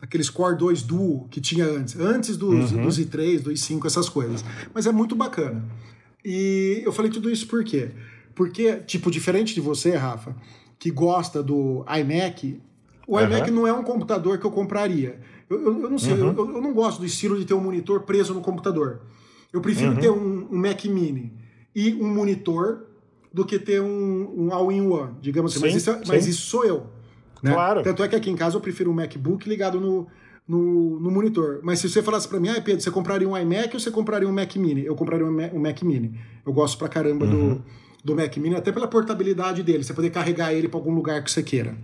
[0.02, 2.84] aqueles Core 2 Duo que tinha antes, antes dos, uhum.
[2.84, 4.44] dos i3, do i5, essas coisas.
[4.74, 5.64] Mas é muito bacana.
[6.26, 7.92] E eu falei tudo isso por quê?
[8.34, 10.36] Porque, tipo, diferente de você, Rafa,
[10.80, 12.60] que gosta do iMac,
[13.08, 13.24] o uhum.
[13.24, 15.20] iMac não é um computador que eu compraria.
[15.50, 16.34] Eu, eu, eu não sei, uhum.
[16.36, 19.02] eu, eu, não gosto do estilo de ter um monitor preso no computador.
[19.52, 19.98] Eu prefiro uhum.
[19.98, 21.34] ter um, um, Mac Mini
[21.76, 22.88] e um monitor
[23.34, 25.60] do que ter um, um all-in-one, digamos assim.
[25.60, 26.88] Sim, mas, isso, mas, isso, sou eu.
[27.42, 27.54] Né?
[27.54, 27.84] Claro.
[27.84, 30.08] Tanto é que aqui em casa eu prefiro um MacBook ligado no,
[30.48, 31.60] no, no monitor.
[31.64, 34.28] Mas se você falasse para mim, ah, Pedro, você compraria um iMac ou você compraria
[34.28, 34.86] um Mac Mini?
[34.86, 36.20] Eu compraria um Mac, um Mac Mini.
[36.46, 37.56] Eu gosto pra caramba uhum.
[37.56, 37.64] do,
[38.04, 41.32] do Mac Mini, até pela portabilidade dele, você poder carregar ele para algum lugar que
[41.32, 41.76] você queira.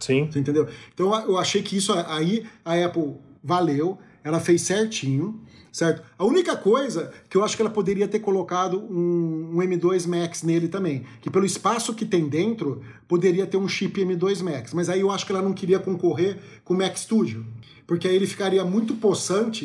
[0.00, 0.28] Sim.
[0.30, 0.68] Você entendeu?
[0.92, 5.40] Então eu achei que isso aí a Apple valeu, ela fez certinho
[5.74, 6.04] certo?
[6.16, 10.44] A única coisa que eu acho que ela poderia ter colocado um, um, M2 Max
[10.44, 14.88] nele também, que pelo espaço que tem dentro, poderia ter um chip M2 Max, mas
[14.88, 17.44] aí eu acho que ela não queria concorrer com o Mac Studio,
[17.88, 19.64] porque aí ele ficaria muito possante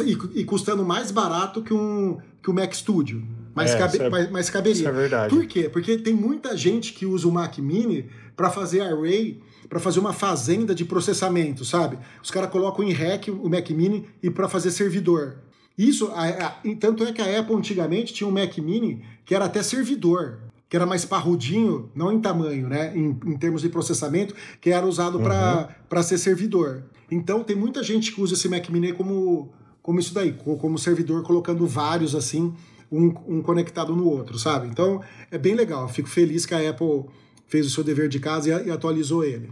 [0.00, 3.22] e, e, custando mais barato que, um, que o Mac Studio.
[3.54, 4.80] Mas, é, cabe, é, mas, mas caberia.
[4.80, 5.34] Isso é verdade.
[5.34, 5.68] Por quê?
[5.68, 10.12] Porque tem muita gente que usa o Mac Mini para fazer array para fazer uma
[10.12, 11.98] fazenda de processamento, sabe?
[12.22, 15.38] Os caras colocam em REC o Mac Mini e para fazer servidor.
[15.76, 19.44] Isso, a, a, tanto é que a Apple antigamente tinha um Mac Mini que era
[19.44, 22.92] até servidor, que era mais parrudinho, não em tamanho, né?
[22.96, 25.24] Em, em termos de processamento, que era usado uhum.
[25.24, 26.82] para ser servidor.
[27.10, 31.22] Então tem muita gente que usa esse Mac Mini como, como isso daí, como servidor,
[31.22, 32.52] colocando vários assim,
[32.90, 34.66] um, um conectado no outro, sabe?
[34.66, 35.88] Então é bem legal.
[35.88, 37.04] Fico feliz que a Apple
[37.48, 39.50] fez o seu dever de casa e, e atualizou ele.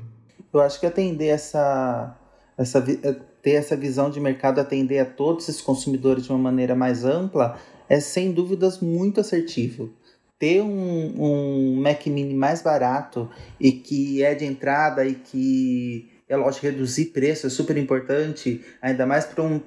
[0.52, 2.16] Eu acho que atender essa,
[2.56, 6.74] essa é, ter essa visão de mercado, atender a todos esses consumidores de uma maneira
[6.74, 9.92] mais ampla, é sem dúvidas muito assertivo.
[10.38, 16.36] Ter um, um Mac Mini mais barato e que é de entrada e que é
[16.36, 19.60] lógico reduzir preço é super importante, ainda mais para um,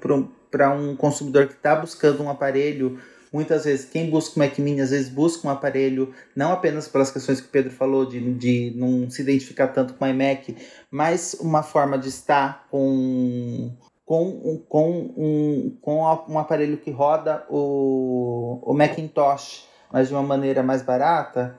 [0.78, 3.00] um consumidor que está buscando um aparelho
[3.32, 7.12] Muitas vezes, quem busca o Mac Mini, às vezes busca um aparelho, não apenas pelas
[7.12, 10.56] questões que o Pedro falou, de, de não se identificar tanto com o iMac,
[10.90, 13.72] mas uma forma de estar com,
[14.04, 20.64] com, com, um, com um aparelho que roda o, o Macintosh, mas de uma maneira
[20.64, 21.56] mais barata.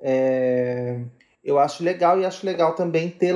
[0.00, 0.98] É,
[1.44, 3.34] eu acho legal e acho legal também ter,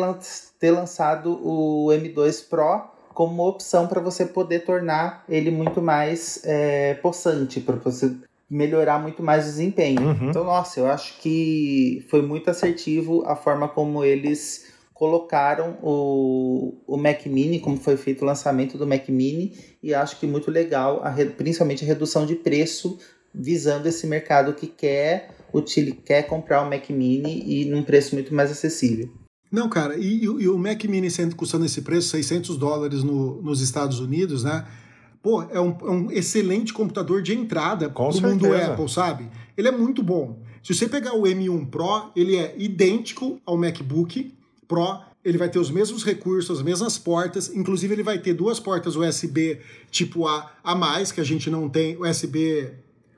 [0.58, 6.42] ter lançado o M2 Pro como uma opção para você poder tornar ele muito mais
[6.44, 8.14] é, possante, para você
[8.48, 10.02] melhorar muito mais o desempenho.
[10.02, 10.28] Uhum.
[10.28, 16.98] Então, nossa, eu acho que foi muito assertivo a forma como eles colocaram o, o
[16.98, 21.00] Mac Mini, como foi feito o lançamento do Mac Mini, e acho que muito legal,
[21.02, 22.98] a, principalmente a redução de preço,
[23.34, 28.34] visando esse mercado que quer, util, quer comprar o Mac Mini e num preço muito
[28.34, 29.08] mais acessível.
[29.56, 33.62] Não, cara, e, e, o Mac Mini sendo custando esse preço, 600 dólares no, nos
[33.62, 34.66] Estados Unidos, né?
[35.22, 39.30] Pô, é um, é um excelente computador de entrada Com do mundo Apple, sabe?
[39.56, 40.42] Ele é muito bom.
[40.62, 44.30] Se você pegar o M1 Pro, ele é idêntico ao MacBook
[44.68, 48.60] Pro, ele vai ter os mesmos recursos, as mesmas portas, inclusive ele vai ter duas
[48.60, 49.58] portas USB
[49.90, 52.74] tipo A a mais, que a gente não tem, USB,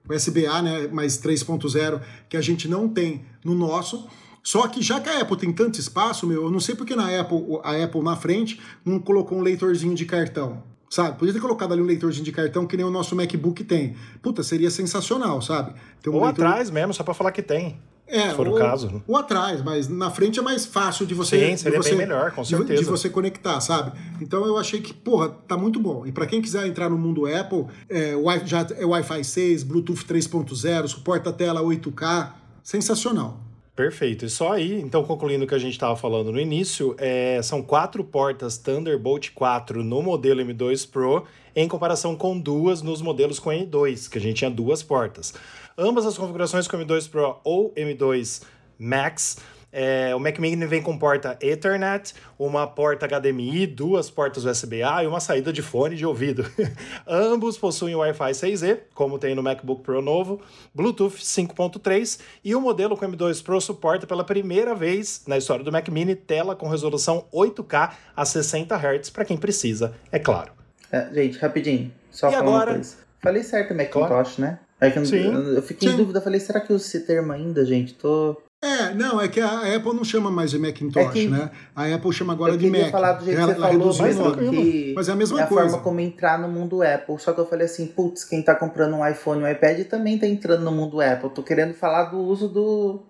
[0.09, 4.07] USB-A, né, mais 3.0, que a gente não tem no nosso.
[4.49, 7.21] Só que já que a Apple tem tanto espaço, meu, eu não sei porque na
[7.21, 10.63] Apple, a Apple na frente não colocou um leitorzinho de cartão.
[10.89, 11.19] Sabe?
[11.19, 13.95] Podia ter colocado ali um leitorzinho de cartão que nem o nosso MacBook tem.
[14.23, 15.75] Puta, seria sensacional, sabe?
[16.07, 16.47] Um ou leitor...
[16.47, 17.79] atrás mesmo, só para falar que tem.
[18.07, 19.03] É, se for ou, o caso.
[19.07, 21.51] Ou atrás, mas na frente é mais fácil de você.
[21.51, 22.73] Sim, seria você, bem melhor, com certeza.
[22.73, 23.93] De, de, você conectar, sabe?
[24.19, 26.07] Então eu achei que, porra, tá muito bom.
[26.07, 28.15] E para quem quiser entrar no mundo Apple, é,
[28.47, 32.33] já é Wi-Fi 6, Bluetooth 3.0, suporta tela 8K,
[32.63, 33.47] sensacional.
[33.79, 34.25] Perfeito.
[34.25, 37.62] E só aí, então, concluindo o que a gente estava falando no início, é, ssão
[37.62, 43.51] quatro portas Thunderbolt 4 no modelo M2 Pro, em comparação com duas nos modelos com
[43.51, 45.33] M2, que a gente tinha duas portas.
[45.79, 48.43] Ambas as configurações com M2 Pro ou M2
[48.77, 49.38] Max
[49.70, 55.07] é, o Mac Mini vem com porta Ethernet, uma porta HDMI, duas portas USB-A e
[55.07, 56.44] uma saída de fone de ouvido.
[57.07, 60.40] Ambos possuem Wi-Fi 6E, como tem no MacBook Pro novo,
[60.74, 65.70] Bluetooth 5.3 e o modelo com M2 Pro suporta pela primeira vez na história do
[65.70, 70.52] Mac Mini tela com resolução 8K a 60 Hz para quem precisa, é claro.
[70.90, 72.70] É, gente, rapidinho, só e agora?
[72.70, 72.96] uma coisa.
[73.20, 74.28] Falei certo Macintosh, claro.
[74.38, 74.59] né?
[74.81, 75.35] É eu, Sim.
[75.35, 75.94] Eu, eu fiquei Sim.
[75.94, 77.94] em dúvida, falei, será que eu uso esse termo ainda, gente?
[77.94, 81.51] Tô é, não, é que a Apple não chama mais de Macintosh, é que, né?
[81.77, 82.90] A Apple chama agora de Mac.
[82.90, 85.64] falar do jeito ela, que você falou, mas, que mas é a mesma é coisa.
[85.64, 87.18] a forma como entrar no mundo Apple.
[87.21, 90.27] Só que eu falei assim, putz, quem tá comprando um iPhone um iPad também tá
[90.27, 91.31] entrando no mundo Apple.
[91.31, 93.03] Tô querendo falar do uso do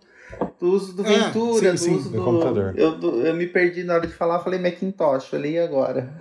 [0.61, 2.75] do uso do é, Ventura, sim, sim, do uso do, do computador.
[2.77, 6.13] Eu, do, eu me perdi na hora de falar, falei Macintosh, falei e agora?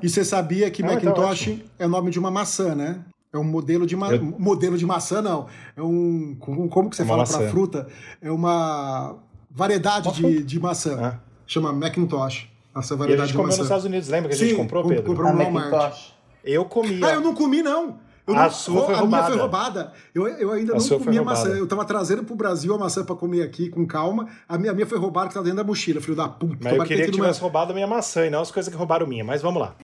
[0.00, 3.00] E você sabia que ah, tá Macintosh tá é o nome de uma maçã, né?
[3.34, 4.22] É um modelo de, ma eu...
[4.38, 5.48] modelo de maçã, não.
[5.76, 6.36] É um.
[6.38, 7.88] Como que você fala para fruta?
[8.22, 9.16] É uma
[9.50, 11.00] variedade de, de maçã.
[11.00, 11.18] É.
[11.44, 12.48] Chama Macintosh.
[12.76, 14.86] Essa variedade e a gente comeu nos Estados Unidos, lembra que a gente Sim, comprou,
[14.86, 15.02] Pedro?
[15.02, 16.10] comprou no Walmart.
[16.44, 17.00] Eu comi.
[17.02, 17.98] Ah, eu não comi, não.
[18.26, 19.22] Eu a sua foi a roubada.
[19.22, 19.92] minha foi roubada.
[20.14, 21.48] Eu, eu ainda a não comi a maçã.
[21.48, 24.28] Eu tava trazendo pro Brasil a maçã pra comer aqui com calma.
[24.48, 26.56] A minha, a minha foi roubada que tá dentro da mochila, filho da puta.
[26.60, 29.06] Mas eu queria que tivesse roubado a minha maçã e não as coisas que roubaram
[29.06, 29.24] minha.
[29.24, 29.74] Mas vamos lá.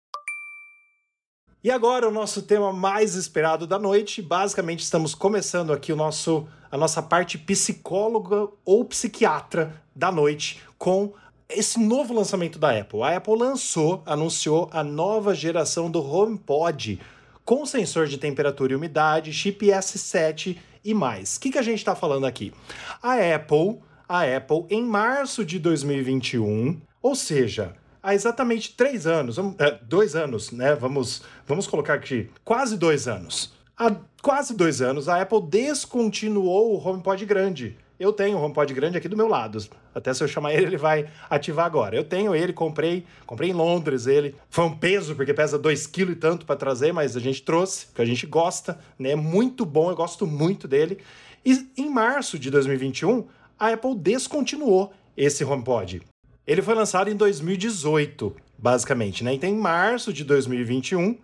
[1.62, 4.22] E agora o nosso tema mais esperado da noite.
[4.22, 11.12] Basicamente estamos começando aqui o nosso a nossa parte psicóloga ou psiquiatra da noite com
[11.50, 13.02] esse novo lançamento da Apple.
[13.02, 16.98] A Apple lançou, anunciou a nova geração do HomePod
[17.44, 21.36] com sensor de temperatura e umidade, chip S7 e mais.
[21.36, 22.54] O que, que a gente está falando aqui?
[23.02, 29.78] A Apple, a Apple, em março de 2021, ou seja, há exatamente três anos, é,
[29.82, 30.74] dois anos, né?
[30.74, 33.52] Vamos, vamos colocar aqui, quase dois anos.
[33.76, 37.76] Há quase dois anos, a Apple descontinuou o HomePod grande.
[37.98, 39.62] Eu tenho um HomePod grande aqui do meu lado.
[39.94, 41.94] Até se eu chamar ele, ele vai ativar agora.
[41.94, 44.34] Eu tenho ele, comprei, comprei em Londres ele.
[44.48, 47.86] Foi um peso, porque pesa 2,5 kg e tanto para trazer, mas a gente trouxe,
[47.86, 49.10] porque a gente gosta, né?
[49.10, 50.98] É muito bom, eu gosto muito dele.
[51.44, 53.26] E em março de 2021,
[53.58, 56.00] a Apple descontinuou esse HomePod.
[56.46, 59.34] Ele foi lançado em 2018, basicamente, né?
[59.34, 61.16] Então, em março de 2021,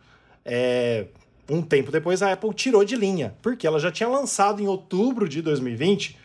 [0.44, 1.06] é,
[1.48, 5.28] um tempo depois, a Apple tirou de linha, porque ela já tinha lançado em outubro
[5.28, 6.16] de 2020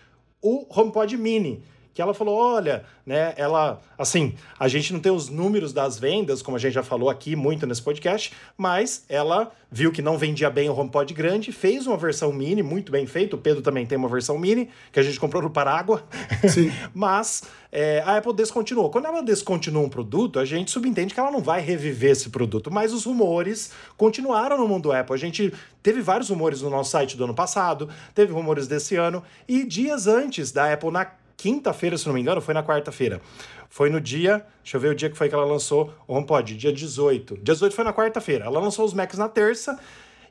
[0.41, 5.29] o HomePod Mini, que ela falou, olha, né, ela, assim, a gente não tem os
[5.29, 9.91] números das vendas, como a gente já falou aqui muito nesse podcast, mas ela viu
[9.91, 13.39] que não vendia bem o HomePod grande, fez uma versão mini, muito bem feito, o
[13.39, 16.03] Pedro também tem uma versão mini, que a gente comprou no Parágua,
[16.47, 16.71] Sim.
[16.93, 18.89] mas é, a Apple descontinuou.
[18.89, 22.69] Quando ela descontinua um produto, a gente subentende que ela não vai reviver esse produto,
[22.69, 25.15] mas os rumores continuaram no mundo Apple.
[25.15, 29.23] A gente teve vários rumores no nosso site do ano passado, teve rumores desse ano,
[29.47, 31.05] e dias antes da Apple, na
[31.41, 33.19] quinta-feira, se não me engano, foi na quarta-feira.
[33.67, 36.55] Foi no dia, deixa eu ver o dia que foi que ela lançou o HomePod,
[36.55, 37.35] dia 18.
[37.37, 38.45] Dia 18 foi na quarta-feira.
[38.45, 39.79] Ela lançou os Macs na terça.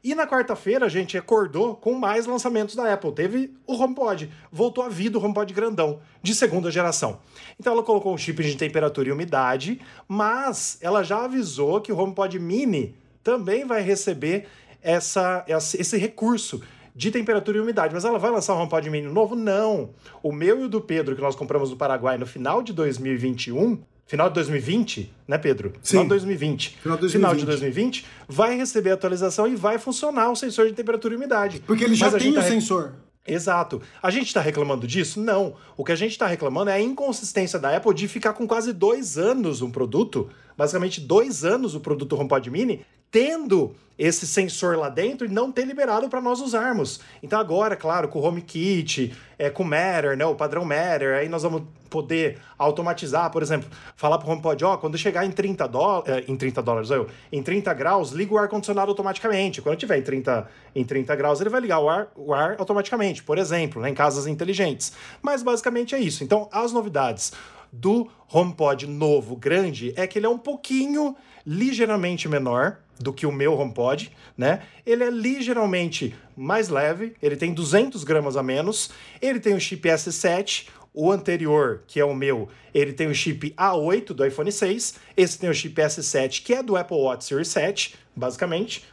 [0.05, 3.13] E na quarta-feira a gente acordou com mais lançamentos da Apple.
[3.13, 7.19] Teve o HomePod, voltou a vida o HomePod grandão, de segunda geração.
[7.59, 11.99] Então ela colocou um chip de temperatura e umidade, mas ela já avisou que o
[11.99, 14.47] HomePod Mini também vai receber
[14.81, 16.63] essa, esse recurso
[17.01, 17.95] de temperatura e umidade.
[17.95, 19.35] Mas ela vai lançar um HomePod mini novo?
[19.35, 19.89] Não.
[20.23, 23.81] O meu e o do Pedro, que nós compramos no Paraguai no final de 2021,
[24.07, 25.73] final de 2020, né, Pedro?
[25.81, 25.93] Sim.
[25.93, 26.79] Final de 2020.
[26.83, 27.13] Final de 2020.
[27.13, 31.63] Final de 2020 vai receber atualização e vai funcionar o sensor de temperatura e umidade.
[31.67, 32.93] Porque ele já tem o tá sensor.
[33.27, 33.81] Exato.
[34.03, 35.21] A gente está reclamando disso?
[35.21, 35.55] Não.
[35.79, 38.75] O que a gente está reclamando é a inconsistência da Apple de ficar com quase
[38.75, 44.89] dois anos um produto, basicamente dois anos o produto HomePod Mini, tendo esse sensor lá
[44.89, 47.01] dentro e não ter liberado para nós usarmos.
[47.23, 51.29] Então agora, claro, com o HomeKit, é, com o Matter, né, o padrão Matter, aí
[51.29, 55.67] nós vamos poder automatizar, por exemplo, falar para o HomePod, ó, quando chegar em 30
[55.67, 59.61] dólares, é, em 30 dólares, eu, em 30 graus, liga o ar-condicionado automaticamente.
[59.61, 63.23] Quando tiver em 30, em 30 graus, ele vai ligar o ar, o ar automaticamente,
[63.23, 64.93] por exemplo, né, em casas inteligentes.
[65.21, 66.25] Mas basicamente é isso.
[66.25, 67.33] Então, as novidades
[67.71, 73.33] do HomePod novo, grande, é que ele é um pouquinho, ligeiramente menor, do que o
[73.33, 74.63] meu HomePod, né?
[74.85, 78.91] Ele é ligeiramente mais leve, ele tem 200 gramas a menos,
[79.23, 83.55] ele tem o chip S7, o anterior, que é o meu, ele tem o chip
[83.57, 87.49] A8 do iPhone 6, esse tem o chip S7, que é do Apple Watch Series
[87.49, 88.85] 7, basicamente,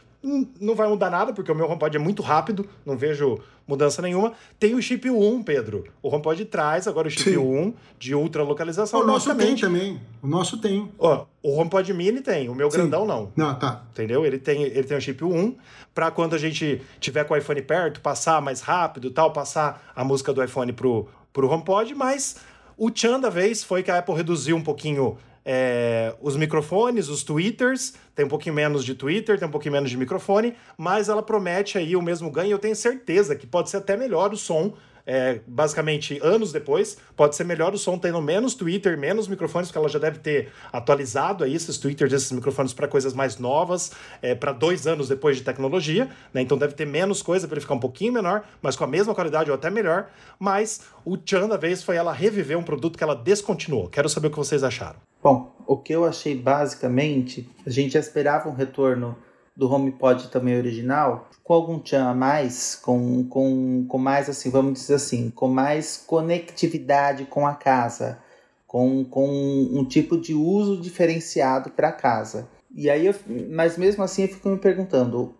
[0.60, 3.38] não vai mudar nada, porque o meu HomePod é muito rápido, não vejo
[3.68, 4.32] mudança nenhuma.
[4.58, 5.84] Tem o chip 1, Pedro.
[6.02, 7.36] O HomePod traz agora o chip Sim.
[7.36, 9.00] 1 de ultra localização.
[9.00, 10.00] O nosso tem também.
[10.22, 10.90] O nosso tem.
[10.98, 12.78] Ó, o HomePod Mini tem, o meu Sim.
[12.78, 13.30] grandão não.
[13.36, 13.82] Não, tá.
[13.92, 14.24] Entendeu?
[14.24, 15.54] Ele tem, ele tem o chip 1
[15.94, 20.02] para quando a gente tiver com o iPhone perto, passar mais rápido, tal, passar a
[20.02, 22.36] música do iPhone pro pro HomePod, mas
[22.76, 25.18] o tchan da vez foi que a Apple reduziu um pouquinho
[25.50, 29.88] é, os microfones, os twitters, tem um pouquinho menos de Twitter, tem um pouquinho menos
[29.88, 32.50] de microfone, mas ela promete aí o mesmo ganho.
[32.50, 34.74] Eu tenho certeza que pode ser até melhor o som.
[35.10, 39.78] É, basicamente, anos depois, pode ser melhor o som tendo menos Twitter, menos microfones, porque
[39.78, 43.90] ela já deve ter atualizado aí esses Twitters, esses microfones para coisas mais novas,
[44.20, 46.42] é, para dois anos depois de tecnologia, né?
[46.42, 49.14] Então deve ter menos coisa para ele ficar um pouquinho menor, mas com a mesma
[49.14, 50.10] qualidade ou até melhor.
[50.38, 53.88] Mas o tchan da vez foi ela reviver um produto que ela descontinuou.
[53.88, 54.98] Quero saber o que vocês acharam.
[55.22, 59.16] Bom, o que eu achei basicamente, a gente já esperava um retorno
[59.58, 64.74] do HomePod também original, com algum tchan a mais, com, com, com mais assim, vamos
[64.74, 68.20] dizer assim, com mais conectividade com a casa,
[68.68, 72.48] com, com um tipo de uso diferenciado para a casa.
[72.72, 73.14] E aí, eu,
[73.50, 75.34] mas mesmo assim eu fico me perguntando,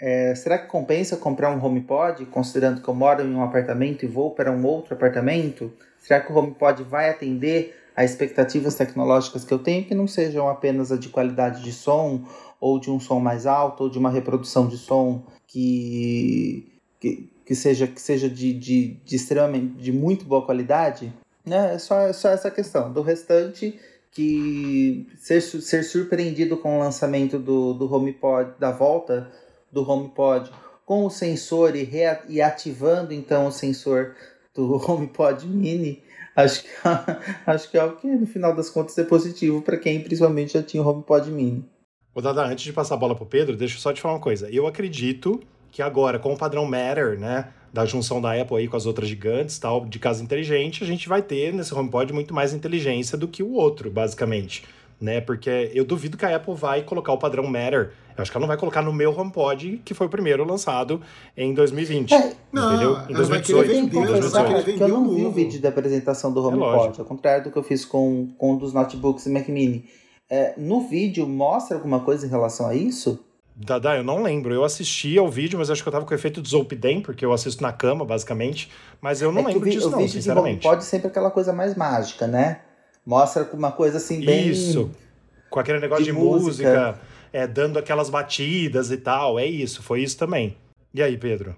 [0.00, 4.08] é, será que compensa comprar um HomePod, considerando que eu moro em um apartamento e
[4.08, 5.72] vou para um outro apartamento?
[5.98, 10.48] Será que o HomePod vai atender a expectativas tecnológicas que eu tenho que não sejam
[10.48, 12.24] apenas a de qualidade de som,
[12.60, 17.54] ou de um som mais alto, ou de uma reprodução de som que, que, que
[17.54, 21.12] seja, que seja de, de, de extremamente de muito boa qualidade.
[21.44, 21.74] Né?
[21.74, 22.92] É só, é só essa questão.
[22.92, 23.78] Do restante,
[24.10, 29.30] que ser, ser surpreendido com o lançamento do, do HomePod, da volta
[29.70, 30.50] do HomePod,
[30.86, 34.14] com o sensor e, rea, e ativando então o sensor
[34.54, 36.02] do HomePod Mini,
[36.36, 36.68] acho que,
[37.46, 40.62] acho que é o que no final das contas é positivo para quem principalmente já
[40.62, 41.64] tinha o HomePod Mini.
[42.14, 44.20] O Dada, antes de passar a bola pro Pedro, deixa eu só te falar uma
[44.20, 44.48] coisa.
[44.48, 45.40] Eu acredito
[45.72, 49.08] que agora, com o padrão Matter, né, da junção da Apple aí com as outras
[49.08, 53.26] gigantes, tal, de casa inteligente, a gente vai ter nesse HomePod muito mais inteligência do
[53.26, 54.62] que o outro, basicamente,
[55.00, 55.20] né?
[55.20, 57.90] Porque eu duvido que a Apple vai colocar o padrão Matter.
[58.16, 61.00] Eu acho que ela não vai colocar no meu HomePod, que foi o primeiro lançado
[61.36, 62.98] em 2020, é, entendeu?
[63.08, 63.70] Em 2018.
[63.70, 67.00] Tem que confessar que eu não vi o vídeo da apresentação do é HomePod, é
[67.00, 69.84] ao contrário do que eu fiz com, com um dos notebooks Mac Mini.
[70.30, 73.18] É, no vídeo mostra alguma coisa em relação a isso?
[73.56, 74.52] Dada, eu não lembro.
[74.52, 77.24] Eu assisti ao vídeo, mas acho que eu tava com o efeito de Zolpidem, porque
[77.24, 78.70] eu assisto na cama, basicamente.
[79.00, 80.62] Mas eu não é lembro disso, o não, sinceramente.
[80.62, 82.60] Pode sempre aquela coisa mais mágica, né?
[83.06, 84.48] Mostra uma coisa assim bem.
[84.48, 84.90] Isso.
[85.50, 87.00] Com aquele negócio de, de música, música
[87.34, 89.40] é, dando aquelas batidas e tal.
[89.40, 90.56] É isso, foi isso também.
[90.94, 91.56] E aí, Pedro?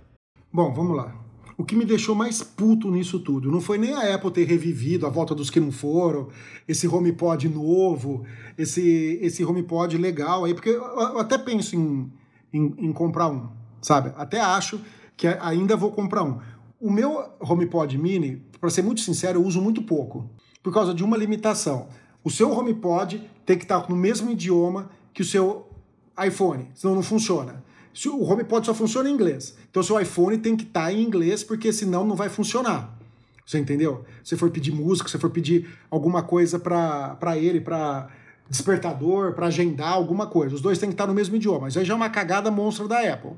[0.51, 1.15] Bom, vamos lá.
[1.59, 5.07] O que me deixou mais puto nisso tudo não foi nem a Apple ter revivido
[5.07, 6.29] a volta dos que não foram,
[6.67, 8.25] esse HomePod novo,
[8.57, 12.11] esse, esse HomePod legal aí, porque eu até penso em,
[12.53, 13.49] em, em comprar um,
[13.83, 14.13] sabe?
[14.17, 14.81] Até acho
[15.15, 16.41] que ainda vou comprar um.
[16.79, 20.31] O meu HomePod Mini, para ser muito sincero, eu uso muito pouco,
[20.63, 21.89] por causa de uma limitação.
[22.23, 25.66] O seu HomePod tem que estar no mesmo idioma que o seu
[26.25, 27.65] iPhone, senão não funciona.
[28.07, 29.57] O HomePod só funciona em inglês.
[29.71, 32.95] Então, seu iPhone tem que estar tá em inglês, porque senão não vai funcionar.
[33.45, 34.05] Você entendeu?
[34.25, 38.09] Se for pedir música, se for pedir alguma coisa para ele, para
[38.51, 40.55] despertador, para agendar alguma coisa.
[40.55, 41.69] Os dois têm que estar tá no mesmo idioma.
[41.69, 43.33] Isso aí já é uma cagada monstra da Apple.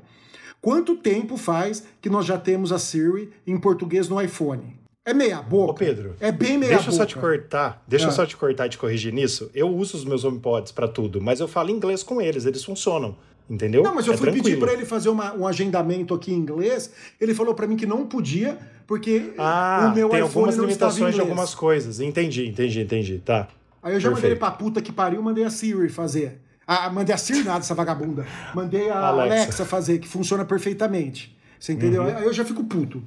[0.61, 4.78] Quanto tempo faz que nós já temos a Siri em português no iPhone?
[5.09, 5.71] É meia boca.
[5.71, 6.15] Ô Pedro.
[6.19, 6.75] É bem meia deixa boca.
[6.75, 7.83] Deixa eu só te cortar.
[7.87, 8.11] Deixa eu é.
[8.11, 9.49] só te cortar e te corrigir nisso.
[9.55, 13.15] Eu uso os meus HomePods para tudo, mas eu falo inglês com eles, eles funcionam.
[13.49, 13.81] Entendeu?
[13.81, 14.43] Não, mas eu é fui tranquilo.
[14.43, 16.91] pedir para ele fazer uma, um agendamento aqui em inglês.
[17.19, 20.65] Ele falou para mim que não podia, porque ah, o meu tem iPhone algumas não
[20.65, 21.99] limitações de algumas coisas.
[21.99, 23.17] Entendi, entendi, entendi.
[23.25, 23.47] Tá.
[23.81, 24.11] Aí eu já Perfeito.
[24.11, 26.39] mandei ele pra puta que pariu, mandei a Siri fazer.
[26.67, 28.27] Ah, mandei a Siri nada, essa vagabunda.
[28.53, 29.35] Mandei a Alexa.
[29.35, 29.65] Alexa.
[29.65, 31.35] fazer, que funciona perfeitamente.
[31.59, 32.03] Você entendeu?
[32.03, 32.17] Uhum.
[32.17, 33.01] Aí eu já fico puto.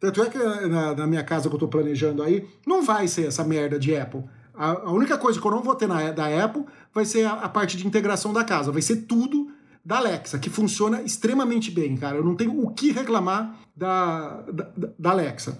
[0.00, 3.26] Tanto é que na, na, minha casa que eu tô planejando aí, não vai ser
[3.26, 4.24] essa merda de Apple.
[4.54, 7.32] A, a única coisa que eu não vou ter na, da Apple vai ser a,
[7.32, 8.72] a parte de integração da casa.
[8.72, 9.48] Vai ser tudo
[9.84, 12.16] da Alexa, que funciona extremamente bem, cara.
[12.16, 15.58] Eu não tenho o que reclamar da, da, da Alexa.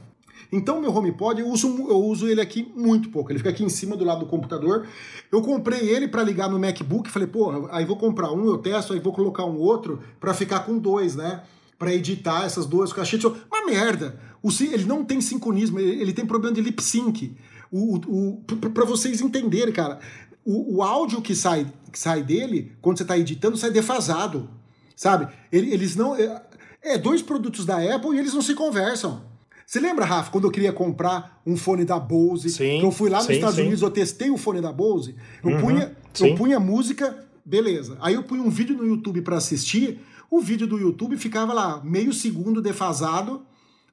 [0.52, 3.30] Então, meu HomePod, eu uso, eu uso ele aqui muito pouco.
[3.30, 4.86] Ele fica aqui em cima do lado do computador.
[5.30, 7.08] Eu comprei ele para ligar no MacBook.
[7.08, 10.60] Falei, pô, aí vou comprar um, eu testo, aí vou colocar um outro para ficar
[10.60, 11.42] com dois, né?
[11.78, 13.24] Para editar essas duas caixinhas.
[13.24, 14.18] Uma merda!
[14.42, 17.36] O, ele não tem sincronismo, ele, ele tem problema de lip sync.
[17.70, 20.00] O, o, para vocês entenderem, cara,
[20.44, 24.48] o, o áudio que sai, que sai dele, quando você está editando, sai defasado.
[24.96, 25.28] Sabe?
[25.50, 26.14] Eles não.
[26.14, 26.42] É,
[26.82, 29.22] é dois produtos da Apple e eles não se conversam.
[29.66, 32.50] Você lembra, Rafa, quando eu queria comprar um fone da Bose?
[32.50, 33.62] Sim, eu fui lá nos sim, Estados sim.
[33.62, 35.14] Unidos, eu testei o fone da Bose,
[35.44, 37.96] eu, uhum, punha, eu punha música, beleza.
[38.00, 41.80] Aí eu punha um vídeo no YouTube para assistir, o vídeo do YouTube ficava lá
[41.84, 43.42] meio segundo defasado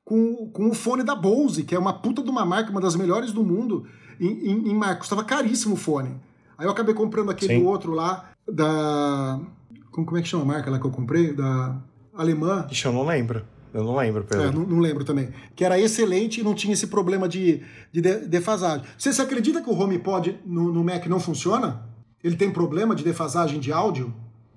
[0.07, 2.95] com, com o fone da Bose, que é uma puta de uma marca, uma das
[2.95, 3.85] melhores do mundo
[4.17, 5.01] em, em, em marca.
[5.01, 6.15] Custava caríssimo o fone.
[6.57, 7.65] Aí eu acabei comprando aquele Sim.
[7.65, 9.37] outro lá, da.
[9.91, 11.33] Como, é que chama a marca lá que eu comprei?
[11.33, 11.75] Da
[12.15, 12.65] alemã.
[12.71, 13.43] Ixi, eu não lembro.
[13.73, 14.45] Eu não lembro, Pedro.
[14.45, 15.27] É, não, não, lembro também.
[15.53, 18.85] Que era excelente e não tinha esse problema de, de defasagem.
[18.97, 21.83] Você se acredita que o HomePod no, no Mac não funciona?
[22.23, 24.13] Ele tem problema de defasagem de áudio?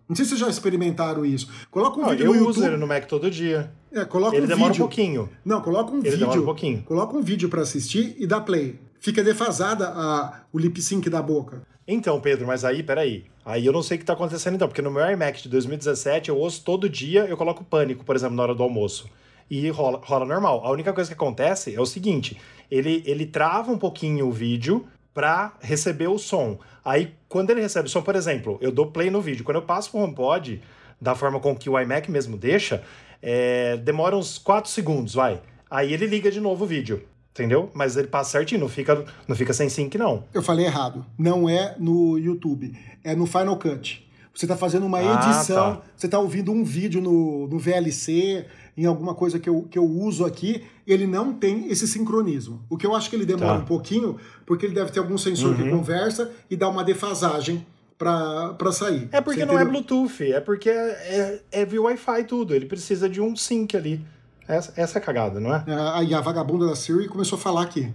[0.09, 1.51] Não sei se vocês já experimentaram isso.
[1.72, 2.51] Coloca um vídeo eu no YouTube.
[2.51, 3.72] Uso ele no Mac todo dia.
[3.93, 4.84] É, coloca ele um demora vídeo.
[4.84, 5.28] um pouquinho.
[5.45, 6.18] Não, coloca um ele vídeo.
[6.18, 6.82] Demora um pouquinho.
[6.82, 8.78] Coloca um vídeo para assistir e dá play.
[9.01, 11.62] Fica defasada a, o lip sync da boca.
[11.86, 13.24] Então, Pedro, mas aí, peraí.
[13.45, 16.28] Aí eu não sei o que tá acontecendo então, porque no meu iMac de 2017
[16.28, 19.11] eu ouço todo dia, eu coloco pânico, por exemplo, na hora do almoço.
[19.51, 20.64] E rola, rola normal.
[20.64, 22.36] A única coisa que acontece é o seguinte:
[22.70, 26.59] ele, ele trava um pouquinho o vídeo para receber o som.
[26.84, 29.45] Aí, quando ele recebe o som, por exemplo, eu dou play no vídeo.
[29.45, 30.62] Quando eu passo pro HomePod,
[31.01, 32.84] da forma com que o iMac mesmo deixa,
[33.22, 35.40] é, demora uns 4 segundos, vai.
[35.70, 37.02] Aí ele liga de novo o vídeo.
[37.32, 37.70] Entendeu?
[37.72, 40.24] Mas ele passa certinho, não fica, não fica sem sync, não.
[40.34, 41.06] Eu falei errado.
[41.16, 44.06] Não é no YouTube, é no Final Cut.
[44.34, 45.82] Você está fazendo uma ah, edição, tá.
[45.96, 48.46] você está ouvindo um vídeo no, no VLC,
[48.76, 52.64] em alguma coisa que eu, que eu uso aqui, ele não tem esse sincronismo.
[52.68, 53.62] O que eu acho que ele demora tá.
[53.62, 54.16] um pouquinho,
[54.46, 55.56] porque ele deve ter algum sensor uhum.
[55.56, 57.64] que conversa e dá uma defasagem
[58.01, 59.11] para sair.
[59.12, 62.55] É porque não é Bluetooth, é porque é, é, é via Wi-Fi tudo.
[62.55, 64.01] Ele precisa de um sync ali.
[64.48, 65.62] Essa, essa é a cagada, não é?
[65.94, 67.92] Aí a vagabunda da Siri começou a falar aqui.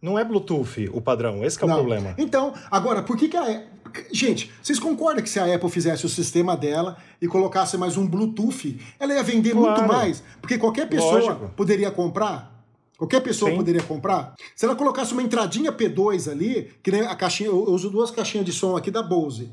[0.00, 2.14] Não é Bluetooth o padrão, esse é o problema.
[2.16, 3.64] Então, agora, por que, que a.
[4.12, 8.06] Gente, vocês concordam que se a Apple fizesse o sistema dela e colocasse mais um
[8.06, 9.82] Bluetooth, ela ia vender claro.
[9.82, 10.22] muito mais?
[10.40, 11.48] Porque qualquer pessoa Lógico.
[11.56, 12.57] poderia comprar?
[12.98, 13.56] Qualquer pessoa Sim.
[13.56, 14.34] poderia comprar?
[14.56, 18.44] Se ela colocasse uma entradinha P2 ali, que nem a caixinha, eu uso duas caixinhas
[18.44, 19.52] de som aqui da Bose,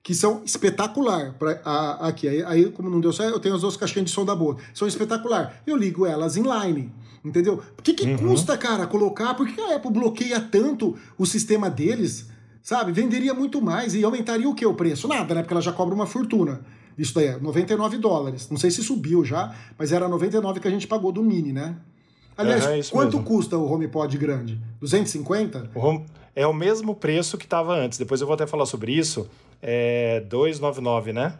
[0.00, 1.34] que são espetacular.
[1.36, 4.12] Pra, a, aqui, aí, aí, como não deu certo, eu tenho as duas caixinhas de
[4.12, 4.60] som da Bose.
[4.72, 5.60] São espetacular.
[5.66, 6.92] Eu ligo elas inline.
[7.24, 7.56] Entendeu?
[7.56, 8.16] Por que, que uhum.
[8.16, 9.34] custa, cara, colocar?
[9.34, 12.28] Por que a Apple bloqueia tanto o sistema deles?
[12.62, 12.92] Sabe?
[12.92, 15.08] Venderia muito mais e aumentaria o que o preço?
[15.08, 15.42] Nada, né?
[15.42, 16.60] Porque ela já cobra uma fortuna.
[16.96, 18.48] Isso daí é 99 dólares.
[18.48, 21.76] Não sei se subiu já, mas era 99 que a gente pagou do Mini, né?
[22.36, 23.24] Aliás, é, quanto mesmo.
[23.24, 24.60] custa o HomePod grande?
[24.80, 25.70] 250?
[25.74, 26.06] O home...
[26.36, 27.96] É o mesmo preço que estava antes.
[27.96, 29.28] Depois eu vou até falar sobre isso.
[29.62, 31.34] É 299, né?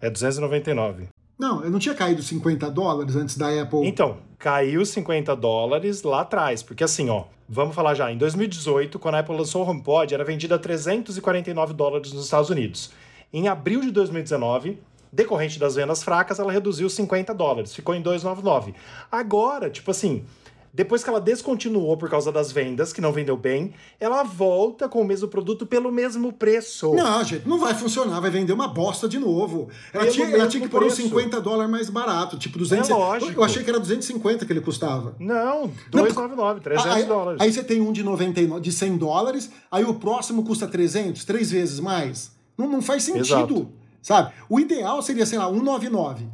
[0.00, 1.08] É 299.
[1.36, 3.86] Não, eu não tinha caído 50 dólares antes da Apple.
[3.86, 6.62] Então, caiu 50 dólares lá atrás.
[6.62, 8.12] Porque assim, ó, vamos falar já.
[8.12, 12.50] Em 2018, quando a Apple lançou o HomePod, era vendida a 349 dólares nos Estados
[12.50, 12.92] Unidos.
[13.32, 14.78] Em abril de 2019,
[15.12, 18.74] Decorrente das vendas fracas, ela reduziu 50 dólares, ficou em 2,99.
[19.10, 20.24] Agora, tipo assim,
[20.72, 25.00] depois que ela descontinuou por causa das vendas, que não vendeu bem, ela volta com
[25.00, 26.94] o mesmo produto pelo mesmo preço.
[26.94, 29.68] Não, gente, não vai funcionar, vai vender uma bosta de novo.
[29.92, 32.88] Ela, tinha, ela tinha, que pôr uns 50 dólares mais barato, tipo 200.
[32.88, 33.32] É lógico.
[33.32, 35.16] Eu achei que era 250 que ele custava.
[35.18, 37.40] Não, 299, 300 aí, dólares.
[37.40, 41.50] Aí você tem um de 99, de 100 dólares, aí o próximo custa 300, três
[41.50, 42.30] vezes mais.
[42.56, 43.24] Não, não faz sentido.
[43.24, 44.32] Exato sabe?
[44.48, 46.26] O ideal seria, sei lá, 199.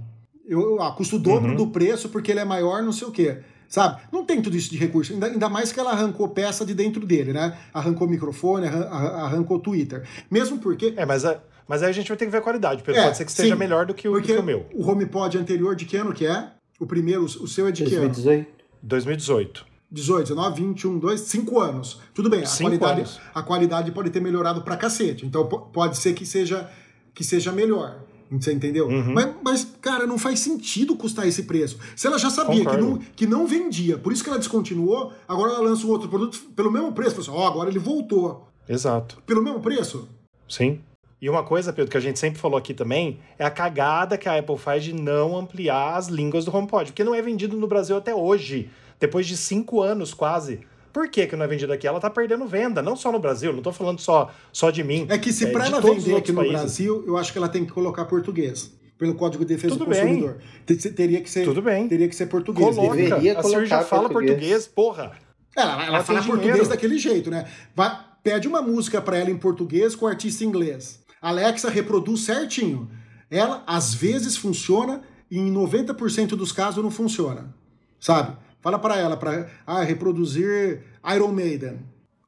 [0.47, 1.57] Eu, ah, custo dobro uhum.
[1.57, 3.39] do preço porque ele é maior, não sei o quê.
[3.69, 4.01] Sabe?
[4.13, 5.13] Não tem tudo isso de recurso.
[5.13, 7.57] Ainda, ainda mais que ela arrancou peça de dentro dele, né?
[7.75, 10.07] Arrancou microfone, arrancou Twitter.
[10.31, 10.95] Mesmo porque.
[10.97, 12.83] É, mas, a, mas aí a gente vai ter que ver a qualidade.
[12.83, 14.67] Porque é, pode ser que esteja sim, melhor do que, o, do que o meu.
[14.73, 16.51] O HomePod anterior de que ano que é?
[16.79, 18.23] O primeiro, o seu é de 2018.
[18.23, 18.47] que ano?
[18.83, 19.67] 2018.
[19.91, 22.01] 18, 19, 21, 2, 5 anos.
[22.13, 23.21] Tudo bem, a qualidade, anos.
[23.35, 25.25] a qualidade pode ter melhorado pra cacete.
[25.25, 26.69] Então pode ser que seja
[27.17, 27.99] que seja melhor.
[28.31, 28.89] Você entendeu?
[28.89, 29.15] Uhum.
[29.15, 31.79] Mas, mas, cara, não faz sentido custar esse preço.
[31.95, 35.53] Se ela já sabia que não, que não vendia, por isso que ela descontinuou, agora
[35.53, 37.21] ela lança um outro produto pelo mesmo preço.
[37.21, 38.47] Assim, ó, oh, agora ele voltou.
[38.69, 39.23] Exato.
[39.25, 40.09] Pelo mesmo preço?
[40.49, 40.81] Sim.
[41.23, 44.29] E uma coisa, Pedro, que a gente sempre falou aqui também, é a cagada que
[44.29, 47.67] a Apple faz de não ampliar as línguas do HomePod, porque não é vendido no
[47.67, 48.69] Brasil até hoje,
[49.01, 50.61] depois de cinco anos quase.
[50.97, 51.87] Por que, que não é vendida aqui?
[51.87, 55.07] Ela tá perdendo venda, não só no Brasil, não tô falando só, só de mim.
[55.11, 56.57] É que se é, para ela vender aqui no países.
[56.57, 59.91] Brasil, eu acho que ela tem que colocar português pelo Código de Defesa Tudo do
[59.91, 60.39] Consumidor.
[60.67, 60.79] Bem.
[60.79, 61.87] Teria que ser, Tudo bem.
[61.87, 62.75] Teria que ser português.
[62.75, 62.97] Coloca.
[62.97, 65.13] Deveria a senhora já fala português, português porra.
[65.55, 66.69] Ela, ela, ela fala português dinheiro.
[66.71, 67.47] daquele jeito, né?
[67.75, 67.95] Vai,
[68.25, 71.05] pede uma música para ela em português com o artista em inglês.
[71.21, 72.89] Alexa reproduz certinho.
[73.31, 77.55] Ela, às vezes, funciona e em 90% dos casos não funciona.
[78.01, 78.46] Sabe?
[78.61, 80.83] Fala para ela para ah, reproduzir
[81.15, 81.81] Iron Maiden,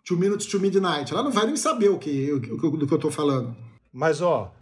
[0.05, 1.13] Two Minutes to Midnight.
[1.13, 3.57] Ela não vai nem saber o que, o, do que eu tô falando.
[3.93, 4.53] Mas, ó,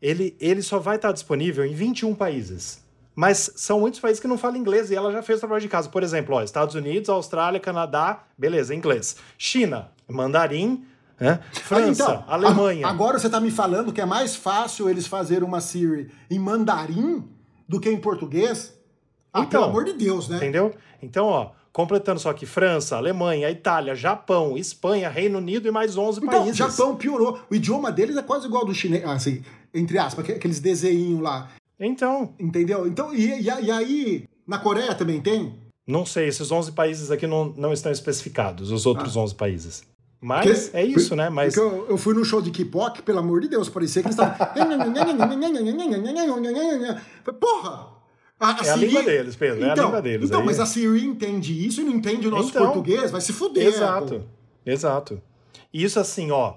[0.00, 2.84] ele, ele só vai estar disponível em 21 países.
[3.14, 5.68] Mas são muitos países que não falam inglês e ela já fez o trabalho de
[5.68, 5.88] casa.
[5.88, 9.16] Por exemplo, ó, Estados Unidos, Austrália, Canadá, beleza, inglês.
[9.36, 10.86] China, mandarim,
[11.20, 11.38] né?
[11.52, 12.86] França, então, Alemanha.
[12.86, 17.28] Agora você está me falando que é mais fácil eles fazerem uma Siri em mandarim
[17.68, 18.74] do que em português?
[19.32, 20.36] Ah, então, pelo amor de Deus, né?
[20.36, 20.74] Entendeu?
[21.02, 26.20] Então, ó, completando só aqui França, Alemanha, Itália, Japão, Espanha, Reino Unido e mais 11
[26.20, 26.56] então, países.
[26.56, 27.38] Japão piorou.
[27.50, 31.48] O idioma deles é quase igual ao do chinês, assim, entre aspas, aqueles desenhinhos lá.
[31.78, 32.34] Então.
[32.38, 32.86] Entendeu?
[32.86, 35.54] Então, e, e, e aí, na Coreia também tem?
[35.86, 39.20] Não sei, esses 11 países aqui não, não estão especificados, os outros ah.
[39.20, 39.90] 11 países.
[40.20, 41.30] Mas porque, é isso, né?
[41.30, 41.56] Mas...
[41.56, 44.36] Eu, eu, fui no show de K-pop, pelo amor de Deus, parecia que eles estavam.
[47.40, 47.99] Porra!
[48.40, 48.70] A, a é Siri...
[48.70, 49.58] a língua deles, Pedro.
[49.58, 50.28] Então, é a então, língua deles.
[50.28, 50.46] Então, aí...
[50.46, 53.66] mas a Siri entende isso e não entende o nosso então, português, vai se fuder.
[53.66, 54.70] Exato, pô.
[54.70, 55.22] exato.
[55.72, 56.54] Isso assim, ó.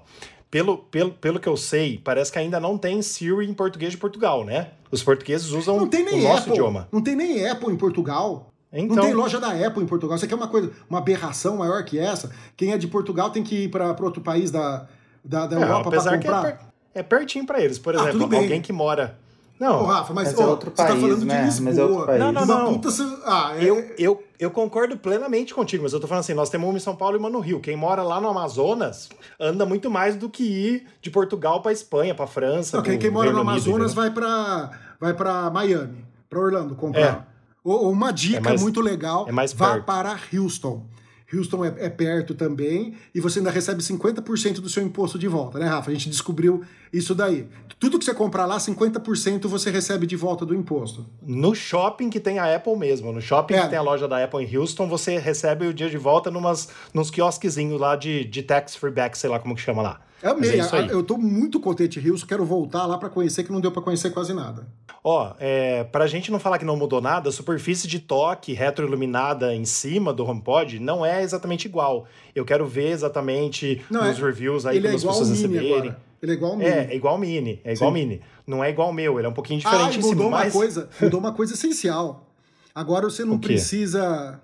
[0.50, 3.98] Pelo, pelo, pelo que eu sei, parece que ainda não tem Siri em português de
[3.98, 4.70] Portugal, né?
[4.90, 6.88] Os portugueses usam não tem nem o nosso Apple, idioma.
[6.90, 8.50] Não tem nem Apple em Portugal.
[8.72, 10.16] Então, não tem loja da Apple em Portugal.
[10.16, 12.32] Isso aqui é uma coisa, uma aberração maior que essa.
[12.56, 14.88] Quem é de Portugal tem que ir para outro país da,
[15.24, 16.38] da, da é, Europa para comprar.
[16.38, 16.58] É, per,
[16.94, 17.78] é pertinho para eles.
[17.78, 19.18] Por ah, exemplo, ah, alguém que mora
[19.58, 21.38] Não, oh, Rafa, mas, mas é outro país, você tá falando né?
[21.38, 21.64] de Lisboa.
[21.64, 22.18] Mas é outro país.
[22.18, 22.78] Não, não, não.
[22.78, 22.88] Puta,
[23.24, 23.64] ah, é...
[23.64, 26.80] eu, eu, eu concordo plenamente contigo, mas eu tô falando assim, nós temos uma em
[26.80, 27.60] São Paulo e uma no Rio.
[27.60, 32.14] Quem mora lá no Amazonas anda muito mais do que ir de Portugal para Espanha,
[32.14, 32.78] para França.
[32.78, 37.28] Não, quem, mora no Amazonas Unido, vai para vai para Miami, para Orlando comprar.
[37.30, 37.34] É.
[37.62, 40.84] Ou, uma dica é mais, muito legal, é mais vá para Houston.
[41.32, 45.58] Houston é, é, perto também, e você ainda recebe 50% do seu imposto de volta,
[45.58, 45.90] né, Rafa?
[45.90, 46.62] A gente descobriu
[46.98, 47.46] isso daí.
[47.78, 51.04] Tudo que você comprar lá, 50% você recebe de volta do imposto.
[51.20, 53.62] No shopping que tem a Apple mesmo, no shopping é.
[53.62, 56.68] que tem a loja da Apple em Houston, você recebe o dia de volta numas,
[56.94, 60.00] nos quiosquezinhos lá de, de tax free back, sei lá como que chama lá.
[60.22, 63.60] É amei, é eu tô muito contente Houston, quero voltar lá para conhecer, que não
[63.60, 64.66] deu para conhecer quase nada.
[65.02, 69.54] Ó, é, pra gente não falar que não mudou nada, a superfície de toque retroiluminada
[69.54, 72.06] em cima do HomePod não é exatamente igual.
[72.34, 75.72] Eu quero ver exatamente não, nos é, reviews aí as é pessoas receberem.
[75.72, 76.13] Agora.
[76.24, 76.70] Ele é igual ao Mini.
[76.70, 77.60] É, é igual ao Mini.
[77.62, 78.22] É igual ao Mini.
[78.46, 79.98] Não é igual ao meu, ele é um pouquinho diferente.
[79.98, 82.30] Ah, mudou uma coisa, mudou uma coisa essencial.
[82.74, 84.40] Agora você não precisa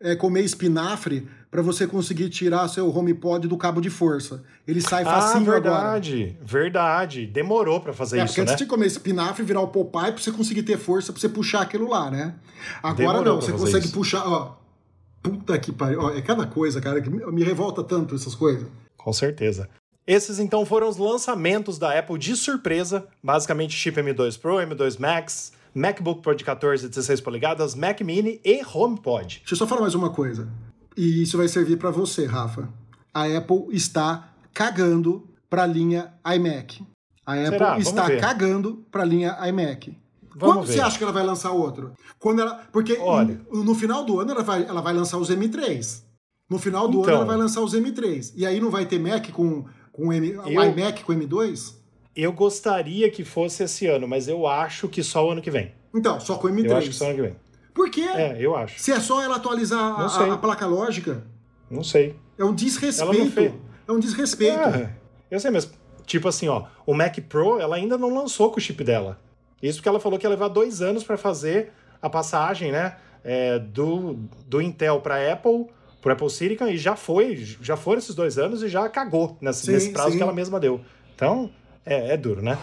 [0.00, 4.42] é, comer espinafre para você conseguir tirar seu HomePod do cabo de força.
[4.66, 6.46] Ele sai ah, facinho ah, verdade, agora.
[6.46, 8.52] Verdade, Demorou para fazer é, isso, porque né?
[8.52, 11.60] antes de comer espinafre, virar o Popeye pra você conseguir ter força pra você puxar
[11.60, 12.36] aquilo lá, né?
[12.82, 13.94] Agora Demorou não, você consegue isso.
[13.94, 14.56] puxar, ó.
[15.22, 16.00] Puta que pariu.
[16.00, 18.66] Ó, é cada coisa, cara, que me revolta tanto essas coisas.
[18.96, 19.68] Com certeza.
[20.08, 25.52] Esses então foram os lançamentos da Apple de surpresa, basicamente chip M2 Pro, M2 Max,
[25.74, 29.40] MacBook Pro de 14 e 16 polegadas, Mac Mini e HomePod.
[29.40, 30.48] Deixa eu só falar mais uma coisa.
[30.96, 32.70] E isso vai servir para você, Rafa.
[33.12, 36.82] A Apple está cagando para a linha iMac.
[37.26, 39.94] A Apple está cagando para a linha iMac.
[40.34, 40.72] Vamos Quando ver.
[40.72, 41.92] você acha que ela vai lançar outro?
[42.18, 43.38] Quando ela, porque Olha.
[43.52, 46.02] No, no, final do ano ela vai, ela vai lançar os M3.
[46.48, 48.32] No final do então, ano ela vai lançar os M3.
[48.34, 49.66] E aí não vai ter Mac com,
[49.98, 51.74] com M, eu, iMac com M2?
[52.14, 55.72] Eu gostaria que fosse esse ano, mas eu acho que só o ano que vem.
[55.92, 56.66] Então, só com M3.
[56.66, 57.36] Eu acho que só o ano que vem.
[57.74, 58.02] Por quê?
[58.02, 58.78] É, eu acho.
[58.80, 61.24] Se é só ela atualizar a, a, placa lógica.
[61.68, 62.14] Não sei.
[62.38, 63.56] É um desrespeito.
[63.86, 64.58] É um desrespeito.
[64.58, 64.94] É,
[65.30, 65.72] eu sei mesmo.
[66.06, 69.20] Tipo assim, ó, o Mac Pro, ela ainda não lançou com o chip dela.
[69.60, 72.96] Isso porque ela falou que ia levar dois anos para fazer a passagem, né?
[73.24, 74.14] É, do,
[74.46, 75.66] do Intel para Apple,
[76.08, 79.66] para Apple Silicon, e já foi, já foram esses dois anos e já cagou nesse,
[79.66, 80.16] sim, nesse prazo sim.
[80.16, 80.80] que ela mesma deu.
[81.14, 81.50] Então,
[81.84, 82.56] é, é duro, né?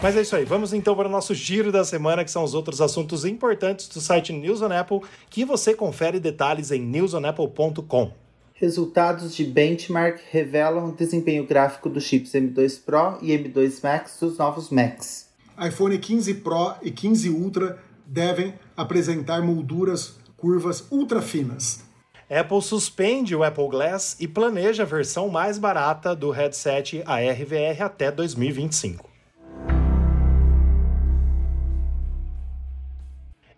[0.00, 0.44] Mas é isso aí.
[0.44, 4.00] Vamos então para o nosso giro da semana, que são os outros assuntos importantes do
[4.00, 5.00] site News on Apple,
[5.30, 8.27] que você confere detalhes em newsonapple.com.
[8.60, 14.36] Resultados de benchmark revelam o desempenho gráfico dos chips M2 Pro e M2 Max dos
[14.36, 15.28] novos Macs.
[15.64, 21.84] iPhone 15 Pro e 15 Ultra devem apresentar molduras curvas ultra finas.
[22.28, 28.10] Apple suspende o Apple Glass e planeja a versão mais barata do headset ARVR até
[28.10, 29.07] 2025.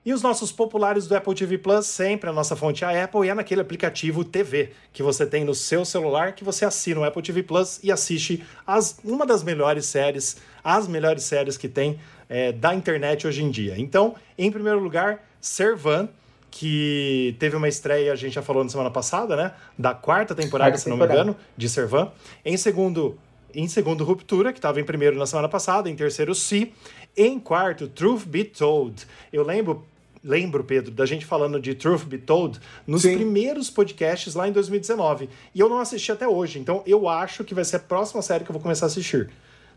[0.04, 3.26] E os nossos populares do Apple TV Plus, sempre a nossa fonte é a Apple,
[3.26, 7.04] e é naquele aplicativo TV que você tem no seu celular, que você assina o
[7.04, 12.00] Apple TV Plus e assiste as, uma das melhores séries, as melhores séries que tem
[12.30, 13.74] é, da internet hoje em dia.
[13.76, 16.08] Então, em primeiro lugar, Servan,
[16.50, 19.52] que teve uma estreia, a gente já falou na semana passada, né?
[19.78, 22.10] Da quarta temporada, quarta se não me engano, de Servan.
[22.42, 23.18] Em segundo,
[23.54, 25.88] em segundo, Ruptura, que estava em primeiro na semana passada.
[25.88, 26.72] Em terceiro, Si.
[27.16, 29.06] Em quarto, Truth Be Told.
[29.32, 29.84] Eu lembro
[30.22, 33.14] lembro, Pedro, da gente falando de Truth Be Told nos Sim.
[33.14, 35.28] primeiros podcasts lá em 2019.
[35.54, 38.44] E eu não assisti até hoje, então eu acho que vai ser a próxima série
[38.44, 39.30] que eu vou começar a assistir.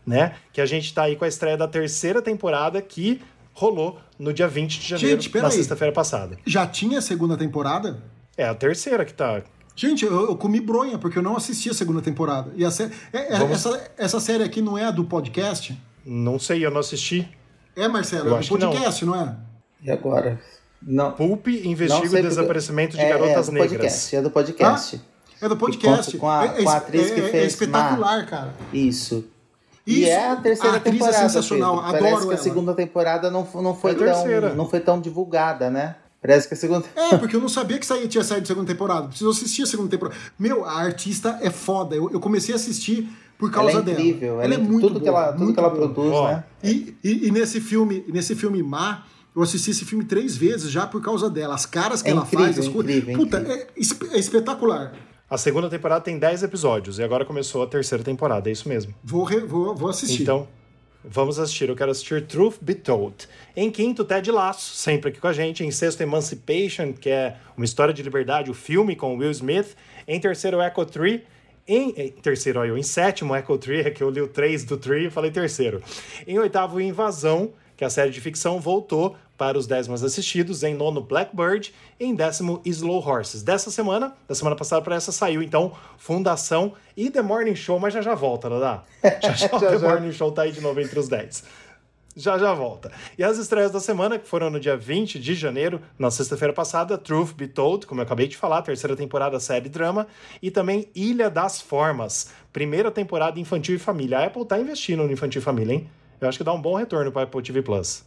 [0.06, 0.34] Né?
[0.52, 3.22] Que a gente tá aí com a estreia da terceira temporada que
[3.54, 6.36] rolou no dia 20 de janeiro, gente, na sexta-feira passada.
[6.44, 8.02] Já tinha a segunda temporada?
[8.36, 9.42] É a terceira que tá.
[9.76, 12.52] Gente, eu, eu, comi bronha porque eu não assisti a segunda temporada.
[12.54, 12.90] E a sé...
[13.12, 13.56] é, é, Vamos...
[13.56, 15.76] essa, essa série aqui não é a do podcast?
[16.04, 17.28] Não sei, eu não assisti.
[17.74, 19.16] É, Marcelo, eu é do podcast, não.
[19.16, 19.36] não é?
[19.82, 20.40] E agora?
[20.80, 21.12] Não.
[21.12, 23.70] Pulp investiga o desaparecimento de é, garotas é negras.
[23.70, 25.00] Podcast, é do podcast.
[25.02, 26.18] Ah, é do podcast.
[26.18, 27.34] Com, a, com a atriz que é, fez.
[27.42, 28.26] É espetacular, Mar.
[28.26, 28.54] cara.
[28.72, 29.24] Isso.
[29.86, 31.18] Isso, e é a terceira a atriz temporada.
[31.18, 31.88] É sensacional, Pedro.
[31.88, 32.34] adoro Parece que ela.
[32.34, 35.96] a segunda temporada não, não, foi tão, não foi tão divulgada, né?
[36.24, 36.86] Parece que a segunda.
[36.96, 39.08] É, porque eu não sabia que saía, tinha saído a segunda temporada.
[39.08, 40.18] Preciso assistir a segunda temporada.
[40.38, 41.94] Meu, a artista é foda.
[41.94, 43.06] Eu, eu comecei a assistir
[43.36, 44.32] por causa ela é incrível, dela.
[44.32, 46.32] Ela, ela é, muito tudo boa, que ela, tudo que ela produz, boa.
[46.32, 46.44] né?
[46.62, 49.04] E, e, e, nesse filme, nesse filme Má,
[49.36, 51.54] eu assisti esse filme três vezes já por causa dela.
[51.54, 53.04] As caras que é ela incrível, faz, as coisas.
[53.14, 53.66] Puta, é,
[54.14, 54.94] é, espetacular.
[55.28, 58.94] A segunda temporada tem 10 episódios e agora começou a terceira temporada, é isso mesmo.
[59.04, 60.22] Vou, re, vou, vou assistir.
[60.22, 60.48] Então,
[61.06, 63.28] Vamos assistir, eu quero assistir Truth Be Told.
[63.54, 65.62] Em quinto, Ted Lasso, sempre aqui com a gente.
[65.62, 69.76] Em sexto, Emancipation, que é uma história de liberdade, o filme com Will Smith.
[70.08, 71.22] Em terceiro, Echo Tree.
[71.68, 74.78] Em, em terceiro, eu, em sétimo, Echo Tree, é que eu li o 3 do
[74.78, 75.82] Tree e falei terceiro.
[76.26, 80.62] Em oitavo, Invasão, que é a série de ficção voltou para os 10 mais assistidos.
[80.62, 81.74] Em nono, Blackbird.
[81.98, 83.42] Em décimo, Slow Horses.
[83.42, 87.92] Dessa semana, da semana passada para essa, saiu então Fundação e The Morning Show, mas
[87.94, 88.82] já já volta, não dá?
[89.22, 89.88] Já já, já The já.
[89.88, 91.64] Morning Show tá aí de novo entre os 10
[92.16, 92.92] já já volta.
[93.18, 96.96] E as estreias da semana, que foram no dia 20 de janeiro, na sexta-feira passada,
[96.96, 100.06] Truth Be Told, como eu acabei de falar, terceira temporada série drama,
[100.40, 104.18] e também Ilha das Formas, primeira temporada infantil e família.
[104.18, 105.90] A Apple tá investindo no infantil e família, hein?
[106.20, 108.04] Eu acho que dá um bom retorno para Apple TV Plus.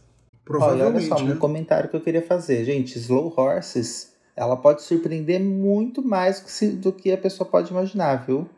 [0.48, 1.04] Provavelmente.
[1.04, 1.34] Olha, olha só, né?
[1.34, 2.64] um comentário que eu queria fazer.
[2.64, 6.42] Gente, Slow Horses, ela pode surpreender muito mais
[6.76, 8.48] do que a pessoa pode imaginar, viu?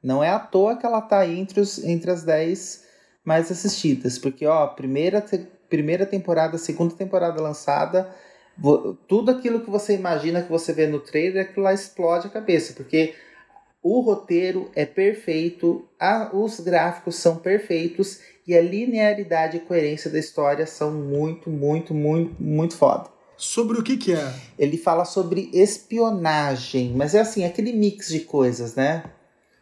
[0.00, 2.84] Não é à toa que ela tá aí entre, os, entre as 10
[3.24, 4.20] mais assistidas.
[4.20, 5.24] Porque, ó, primeira,
[5.68, 8.08] primeira temporada, segunda temporada lançada,
[9.08, 12.72] tudo aquilo que você imagina que você vê no trailer, aquilo lá explode a cabeça.
[12.72, 13.14] Porque
[13.82, 20.18] o roteiro é perfeito, a, os gráficos são perfeitos e a linearidade e coerência da
[20.18, 23.10] história são muito, muito, muito, muito foda.
[23.36, 24.32] Sobre o que que é?
[24.58, 29.04] Ele fala sobre espionagem, mas é assim, aquele mix de coisas, né?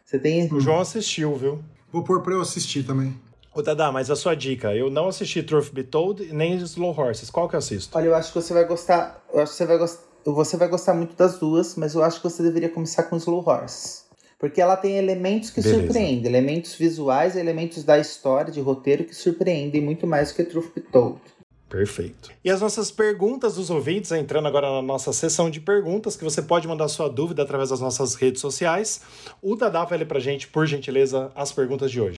[0.05, 0.51] Você tem...
[0.53, 1.63] O João assistiu, viu?
[1.91, 3.17] Vou pôr pra eu assistir também.
[3.53, 7.29] Ô, Dada, mas a sua dica, eu não assisti Truth Be Told nem Slow Horses.
[7.29, 7.97] Qual que eu assisto?
[7.97, 9.25] Olha, eu acho que você vai gostar.
[9.33, 10.03] Eu acho que você vai gostar.
[10.23, 13.43] Você vai gostar muito das duas, mas eu acho que você deveria começar com Slow
[13.45, 14.05] Horses.
[14.41, 15.83] Porque ela tem elementos que Beleza.
[15.83, 20.73] surpreendem, elementos visuais, elementos da história, de roteiro que surpreendem muito mais do que Truth
[20.73, 21.21] Be Told.
[21.69, 22.31] Perfeito.
[22.43, 26.41] E as nossas perguntas dos ouvintes, entrando agora na nossa sessão de perguntas, que você
[26.41, 29.01] pode mandar sua dúvida através das nossas redes sociais.
[29.43, 32.15] O Dadá vai ler pra gente, por gentileza, as perguntas de hoje.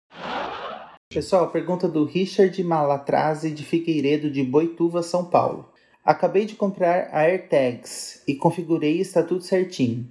[1.09, 5.72] Pessoal, pergunta do Richard Malatrase de Figueiredo de Boituva, São Paulo.
[6.05, 10.07] Acabei de comprar a AirTags e configurei e está tudo certinho.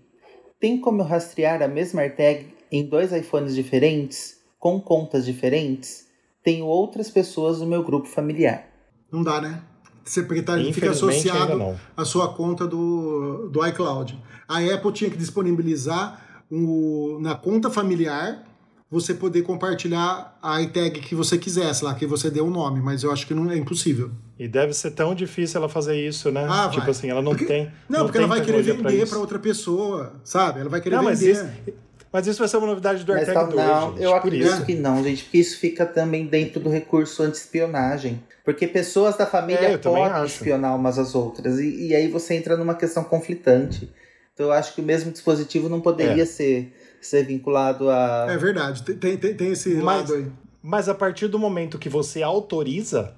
[0.61, 6.07] Tem como eu rastrear a mesma AirTag em dois iPhones diferentes, com contas diferentes?
[6.45, 8.67] Tenho outras pessoas no meu grupo familiar.
[9.11, 9.63] Não dá, né?
[10.05, 14.23] Você porque tá, fica associado à sua conta do, do iCloud.
[14.47, 18.45] A Apple tinha que disponibilizar um, na conta familiar
[18.91, 22.81] você poder compartilhar a iTag que você quisesse lá, que você deu o um nome,
[22.81, 24.11] mas eu acho que não é impossível.
[24.37, 26.45] E deve ser tão difícil ela fazer isso, né?
[26.51, 26.91] Ah, tipo vai.
[26.91, 27.71] assim, ela não porque, tem.
[27.89, 30.61] Não, não porque ela vai querer vender para outra pessoa, sabe?
[30.61, 31.35] Ela vai querer não, vender.
[31.35, 31.75] Mas isso,
[32.13, 35.05] mas isso vai ser uma novidade do AirTag 2, Não, gente, eu acredito que não,
[35.05, 38.21] gente, porque isso fica também dentro do recurso anti-espionagem.
[38.45, 41.61] Porque pessoas da família é, podem espionar umas às outras.
[41.61, 43.89] E, e, aí você entra numa questão conflitante.
[44.35, 46.27] Então eu acho que o mesmo dispositivo não poderia é.
[46.27, 48.27] ser ser vinculado a.
[48.29, 50.27] É verdade, tem, tem, tem esse mas, lado aí.
[50.63, 53.15] Mas a partir do momento que você autoriza,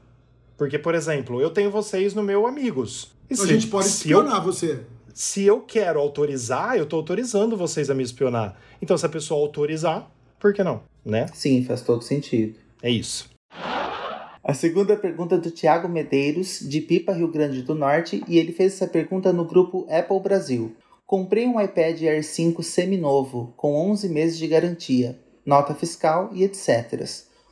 [0.56, 3.10] porque, por exemplo, eu tenho vocês no meu Amigos.
[3.28, 4.80] E a gente pode espionar eu, você.
[5.14, 8.56] Se eu quero autorizar, eu estou autorizando vocês a me espionar.
[8.80, 10.82] Então, se a pessoa autorizar, por que não?
[11.04, 11.26] Né?
[11.34, 12.54] Sim, faz todo sentido.
[12.82, 13.30] É isso.
[14.44, 18.52] A segunda pergunta é do Tiago Medeiros, de Pipa, Rio Grande do Norte, e ele
[18.52, 20.74] fez essa pergunta no grupo Apple Brasil.
[21.12, 27.04] Comprei um iPad Air 5 seminovo, com 11 meses de garantia, nota fiscal e etc.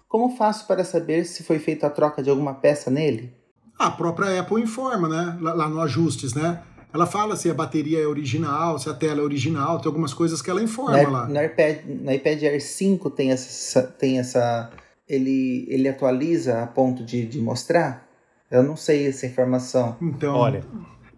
[0.08, 3.34] Como faço para saber se foi feita a troca de alguma peça nele?
[3.78, 5.36] A própria Apple informa, né?
[5.42, 6.62] Lá no ajustes, né?
[6.90, 10.40] Ela fala se a bateria é original, se a tela é original, tem algumas coisas
[10.40, 11.28] que ela informa no, lá.
[11.28, 13.82] No iPad, no iPad Air 5 tem essa.
[13.82, 14.70] Tem essa
[15.06, 18.08] ele, ele atualiza a ponto de, de mostrar?
[18.50, 19.98] Eu não sei essa informação.
[20.00, 20.34] Então.
[20.34, 20.64] Olha.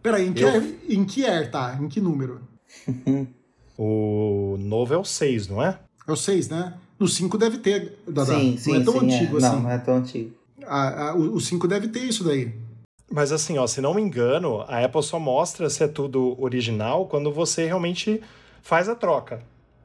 [0.03, 0.49] Peraí, em que, eu...
[0.49, 1.79] Air, em que Air tá?
[1.81, 2.41] Em que número?
[3.79, 5.79] o novo é o 6, não é?
[6.07, 6.75] É o 6, né?
[6.99, 8.35] No 5 deve ter, Dada.
[8.35, 9.39] Sim, sim, não é tão sim, antigo é.
[9.39, 9.57] assim.
[9.57, 10.35] Não, não é tão antigo.
[10.67, 12.53] A, a, o 5 deve ter isso daí.
[13.11, 17.07] Mas assim, ó, se não me engano, a Apple só mostra se é tudo original
[17.07, 18.23] quando você realmente
[18.63, 19.43] faz a troca.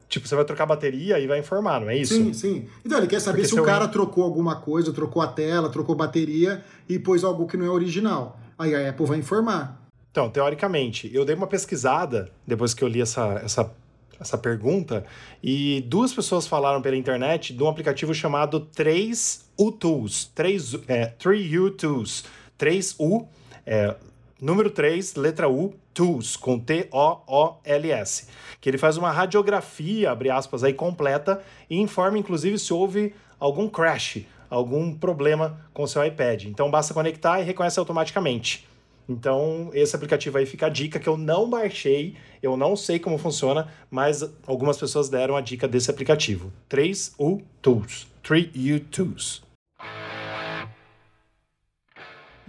[0.07, 2.13] Tipo, você vai trocar a bateria e vai informar, não é isso?
[2.13, 2.67] Sim, sim.
[2.85, 3.91] Então ele quer saber Porque se o cara eu...
[3.91, 8.39] trocou alguma coisa, trocou a tela, trocou bateria e pôs algo que não é original.
[8.57, 9.86] Aí a Apple vai informar.
[10.11, 13.71] Então, teoricamente, eu dei uma pesquisada depois que eu li essa, essa,
[14.19, 15.05] essa pergunta
[15.43, 20.31] e duas pessoas falaram pela internet de um aplicativo chamado 3U Tools.
[20.33, 22.25] 3, é, 3U Tools.
[22.57, 23.27] 3U,
[23.65, 23.95] é,
[24.41, 28.27] número 3, letra U, Tools, com T-O-O-L-S.
[28.59, 33.67] Que ele faz uma radiografia, abre aspas, aí completa e informa, inclusive, se houve algum
[33.67, 36.45] crash, algum problema com o seu iPad.
[36.45, 38.67] Então, basta conectar e reconhece automaticamente.
[39.07, 43.17] Então, esse aplicativo aí fica a dica que eu não baixei, eu não sei como
[43.17, 46.51] funciona, mas algumas pessoas deram a dica desse aplicativo.
[46.69, 48.07] 3U Tools.
[48.23, 49.47] 3U Tools.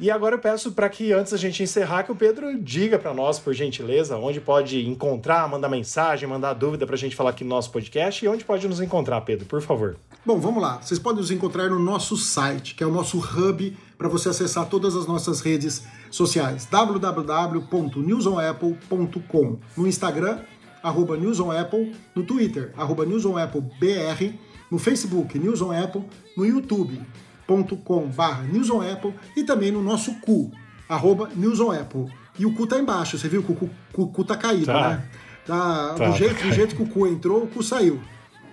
[0.00, 3.12] E agora eu peço para que, antes da gente encerrar, que o Pedro diga para
[3.12, 7.42] nós, por gentileza, onde pode encontrar, mandar mensagem, mandar dúvida para a gente falar aqui
[7.42, 9.96] no nosso podcast e onde pode nos encontrar, Pedro, por favor.
[10.24, 10.80] Bom, vamos lá.
[10.80, 14.66] Vocês podem nos encontrar no nosso site, que é o nosso hub para você acessar
[14.66, 16.66] todas as nossas redes sociais.
[16.70, 20.38] www.newsonapple.com No Instagram,
[20.82, 24.34] arroba newsonapple, no Twitter, arroba newsonapplebr,
[24.70, 26.04] no Facebook, News on Apple,
[26.36, 27.00] no YouTube,
[27.48, 30.52] youtube.com/barra newsonapple e também no nosso cu,
[30.88, 32.06] arroba newsonapple.
[32.38, 34.90] E o cu tá embaixo, você viu que o cu, o cu tá caído, tá.
[34.90, 35.04] né?
[35.46, 37.98] Tá, tá, do, jeito, do jeito que o cu entrou, o cu saiu.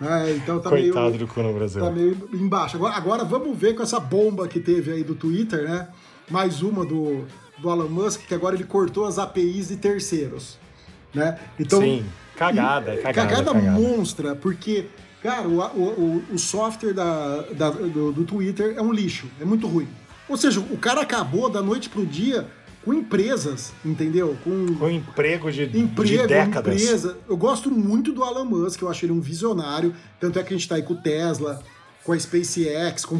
[0.01, 1.81] É, então tá Coitado meio, do cu no Brasil.
[1.81, 2.75] Tá meio embaixo.
[2.75, 5.87] Agora, agora vamos ver com essa bomba que teve aí do Twitter, né?
[6.29, 7.25] Mais uma do,
[7.57, 10.57] do Elon Musk, que agora ele cortou as APIs de terceiros.
[11.13, 11.39] Né?
[11.57, 13.53] Então, Sim, cagada, e, cagada, cagada.
[13.53, 14.87] Cagada monstra, porque
[15.25, 19.65] Cara, o, o, o software da, da do, do, Twitter é um lixo, é muito
[19.65, 19.87] ruim.
[20.29, 22.45] Ou seja, o cara acabou da noite pro dia
[22.86, 24.38] com empresas, entendeu?
[24.43, 26.81] Com, com emprego de, emprego, de décadas.
[26.81, 27.17] Empresa.
[27.27, 30.57] Eu gosto muito do Elon Musk, eu acho ele um visionário, tanto é que a
[30.57, 31.63] gente tá aí com o Tesla,
[32.03, 33.17] com a SpaceX, com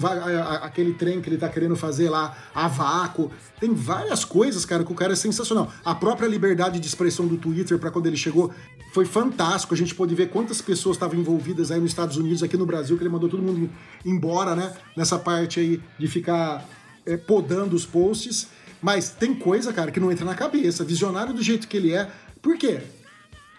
[0.62, 3.32] aquele trem que ele tá querendo fazer lá, a vácuo.
[3.60, 5.74] Tem várias coisas, cara, que o cara é sensacional.
[5.84, 8.54] A própria liberdade de expressão do Twitter, para quando ele chegou,
[8.94, 9.74] foi fantástico.
[9.74, 12.96] A gente pôde ver quantas pessoas estavam envolvidas aí nos Estados Unidos, aqui no Brasil,
[12.96, 13.68] que ele mandou todo mundo
[14.06, 14.72] embora, né?
[14.96, 16.64] Nessa parte aí de ficar
[17.08, 18.50] é, podando os posts.
[18.82, 20.84] Mas tem coisa, cara, que não entra na cabeça.
[20.84, 22.10] Visionário do jeito que ele é.
[22.42, 22.82] Por quê?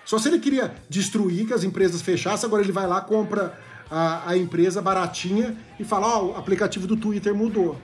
[0.05, 3.59] Só se ele queria destruir, que as empresas fechassem, agora ele vai lá, compra
[3.91, 7.77] a, a empresa baratinha e fala, ó, oh, o aplicativo do Twitter mudou.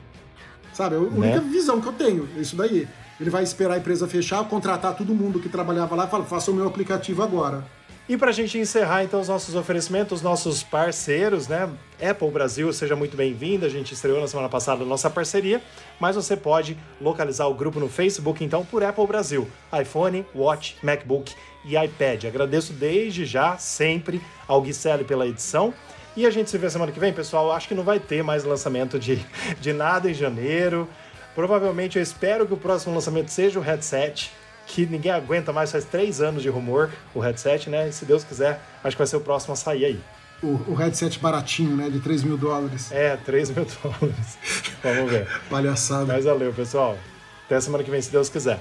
[0.72, 0.94] Sabe?
[0.94, 1.48] É a única né?
[1.50, 2.88] visão que eu tenho, isso daí.
[3.20, 6.50] Ele vai esperar a empresa fechar, contratar todo mundo que trabalhava lá e falar, faça
[6.50, 7.64] o meu aplicativo agora.
[8.08, 11.70] E para a gente encerrar então os nossos oferecimentos, nossos parceiros, né?
[12.02, 13.64] Apple Brasil, seja muito bem-vindo.
[13.64, 15.62] A gente estreou na semana passada a nossa parceria,
[16.00, 19.48] mas você pode localizar o grupo no Facebook então por Apple Brasil,
[19.80, 21.32] iPhone, Watch, MacBook
[21.64, 22.24] e iPad.
[22.24, 25.72] Agradeço desde já, sempre, ao Guicelli pela edição.
[26.16, 27.52] E a gente se vê semana que vem, pessoal.
[27.52, 29.24] Acho que não vai ter mais lançamento de,
[29.60, 30.88] de nada em janeiro.
[31.36, 34.30] Provavelmente eu espero que o próximo lançamento seja o headset,
[34.66, 37.88] que ninguém aguenta mais, faz três anos de rumor o headset, né?
[37.88, 40.00] E se Deus quiser, acho que vai ser o próximo a sair aí.
[40.42, 41.88] O, o headset baratinho, né?
[41.88, 42.90] De 3 mil dólares.
[42.90, 44.38] É, 3 mil dólares.
[44.82, 45.28] Vamos ver.
[45.48, 46.06] Palhaçada.
[46.06, 46.98] Mas valeu, pessoal.
[47.46, 48.58] Até semana que vem, se Deus quiser.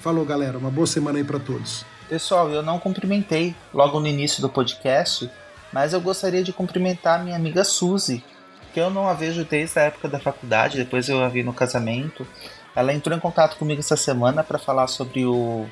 [0.00, 0.56] Falou, galera.
[0.56, 1.84] Uma boa semana aí para todos.
[2.08, 5.30] Pessoal, eu não cumprimentei logo no início do podcast,
[5.70, 8.24] mas eu gostaria de cumprimentar minha amiga Suzy,
[8.72, 11.52] que eu não a vejo desde a época da faculdade, depois eu a vi no
[11.52, 12.26] casamento.
[12.74, 15.66] Ela entrou em contato comigo essa semana para falar sobre o,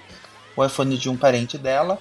[0.57, 2.01] o iPhone de um parente dela,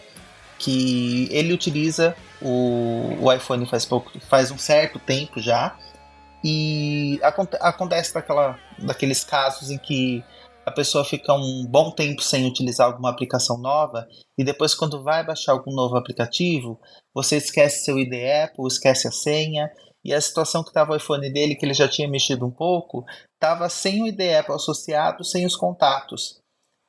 [0.57, 5.77] que ele utiliza o, o iPhone faz, pouco, faz um certo tempo já,
[6.43, 7.19] e
[7.59, 10.23] acontece daquela, daqueles casos em que
[10.65, 15.23] a pessoa fica um bom tempo sem utilizar alguma aplicação nova e depois quando vai
[15.23, 16.79] baixar algum novo aplicativo,
[17.13, 19.71] você esquece seu ID Apple, esquece a senha
[20.03, 23.03] e a situação que estava o iPhone dele, que ele já tinha mexido um pouco,
[23.45, 26.39] estava sem o ID Apple associado, sem os contatos.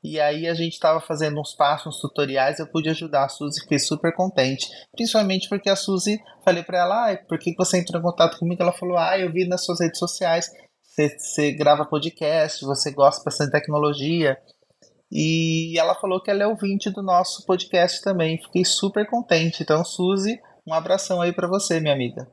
[0.02, 3.60] E aí a gente estava fazendo uns passos, uns tutoriais, eu pude ajudar a Suzy,
[3.60, 4.68] fiquei super contente.
[4.92, 8.62] Principalmente porque a Suzy, falei para ela, ah, por que você entrou em contato comigo?
[8.62, 10.50] Ela falou, ah, eu vi nas suas redes sociais
[10.96, 14.38] você grava podcast, você gosta bastante de tecnologia.
[15.12, 18.38] E ela falou que ela é ouvinte do nosso podcast também.
[18.38, 19.62] Fiquei super contente.
[19.62, 22.26] Então, Suzy, um abração aí para você, minha amiga.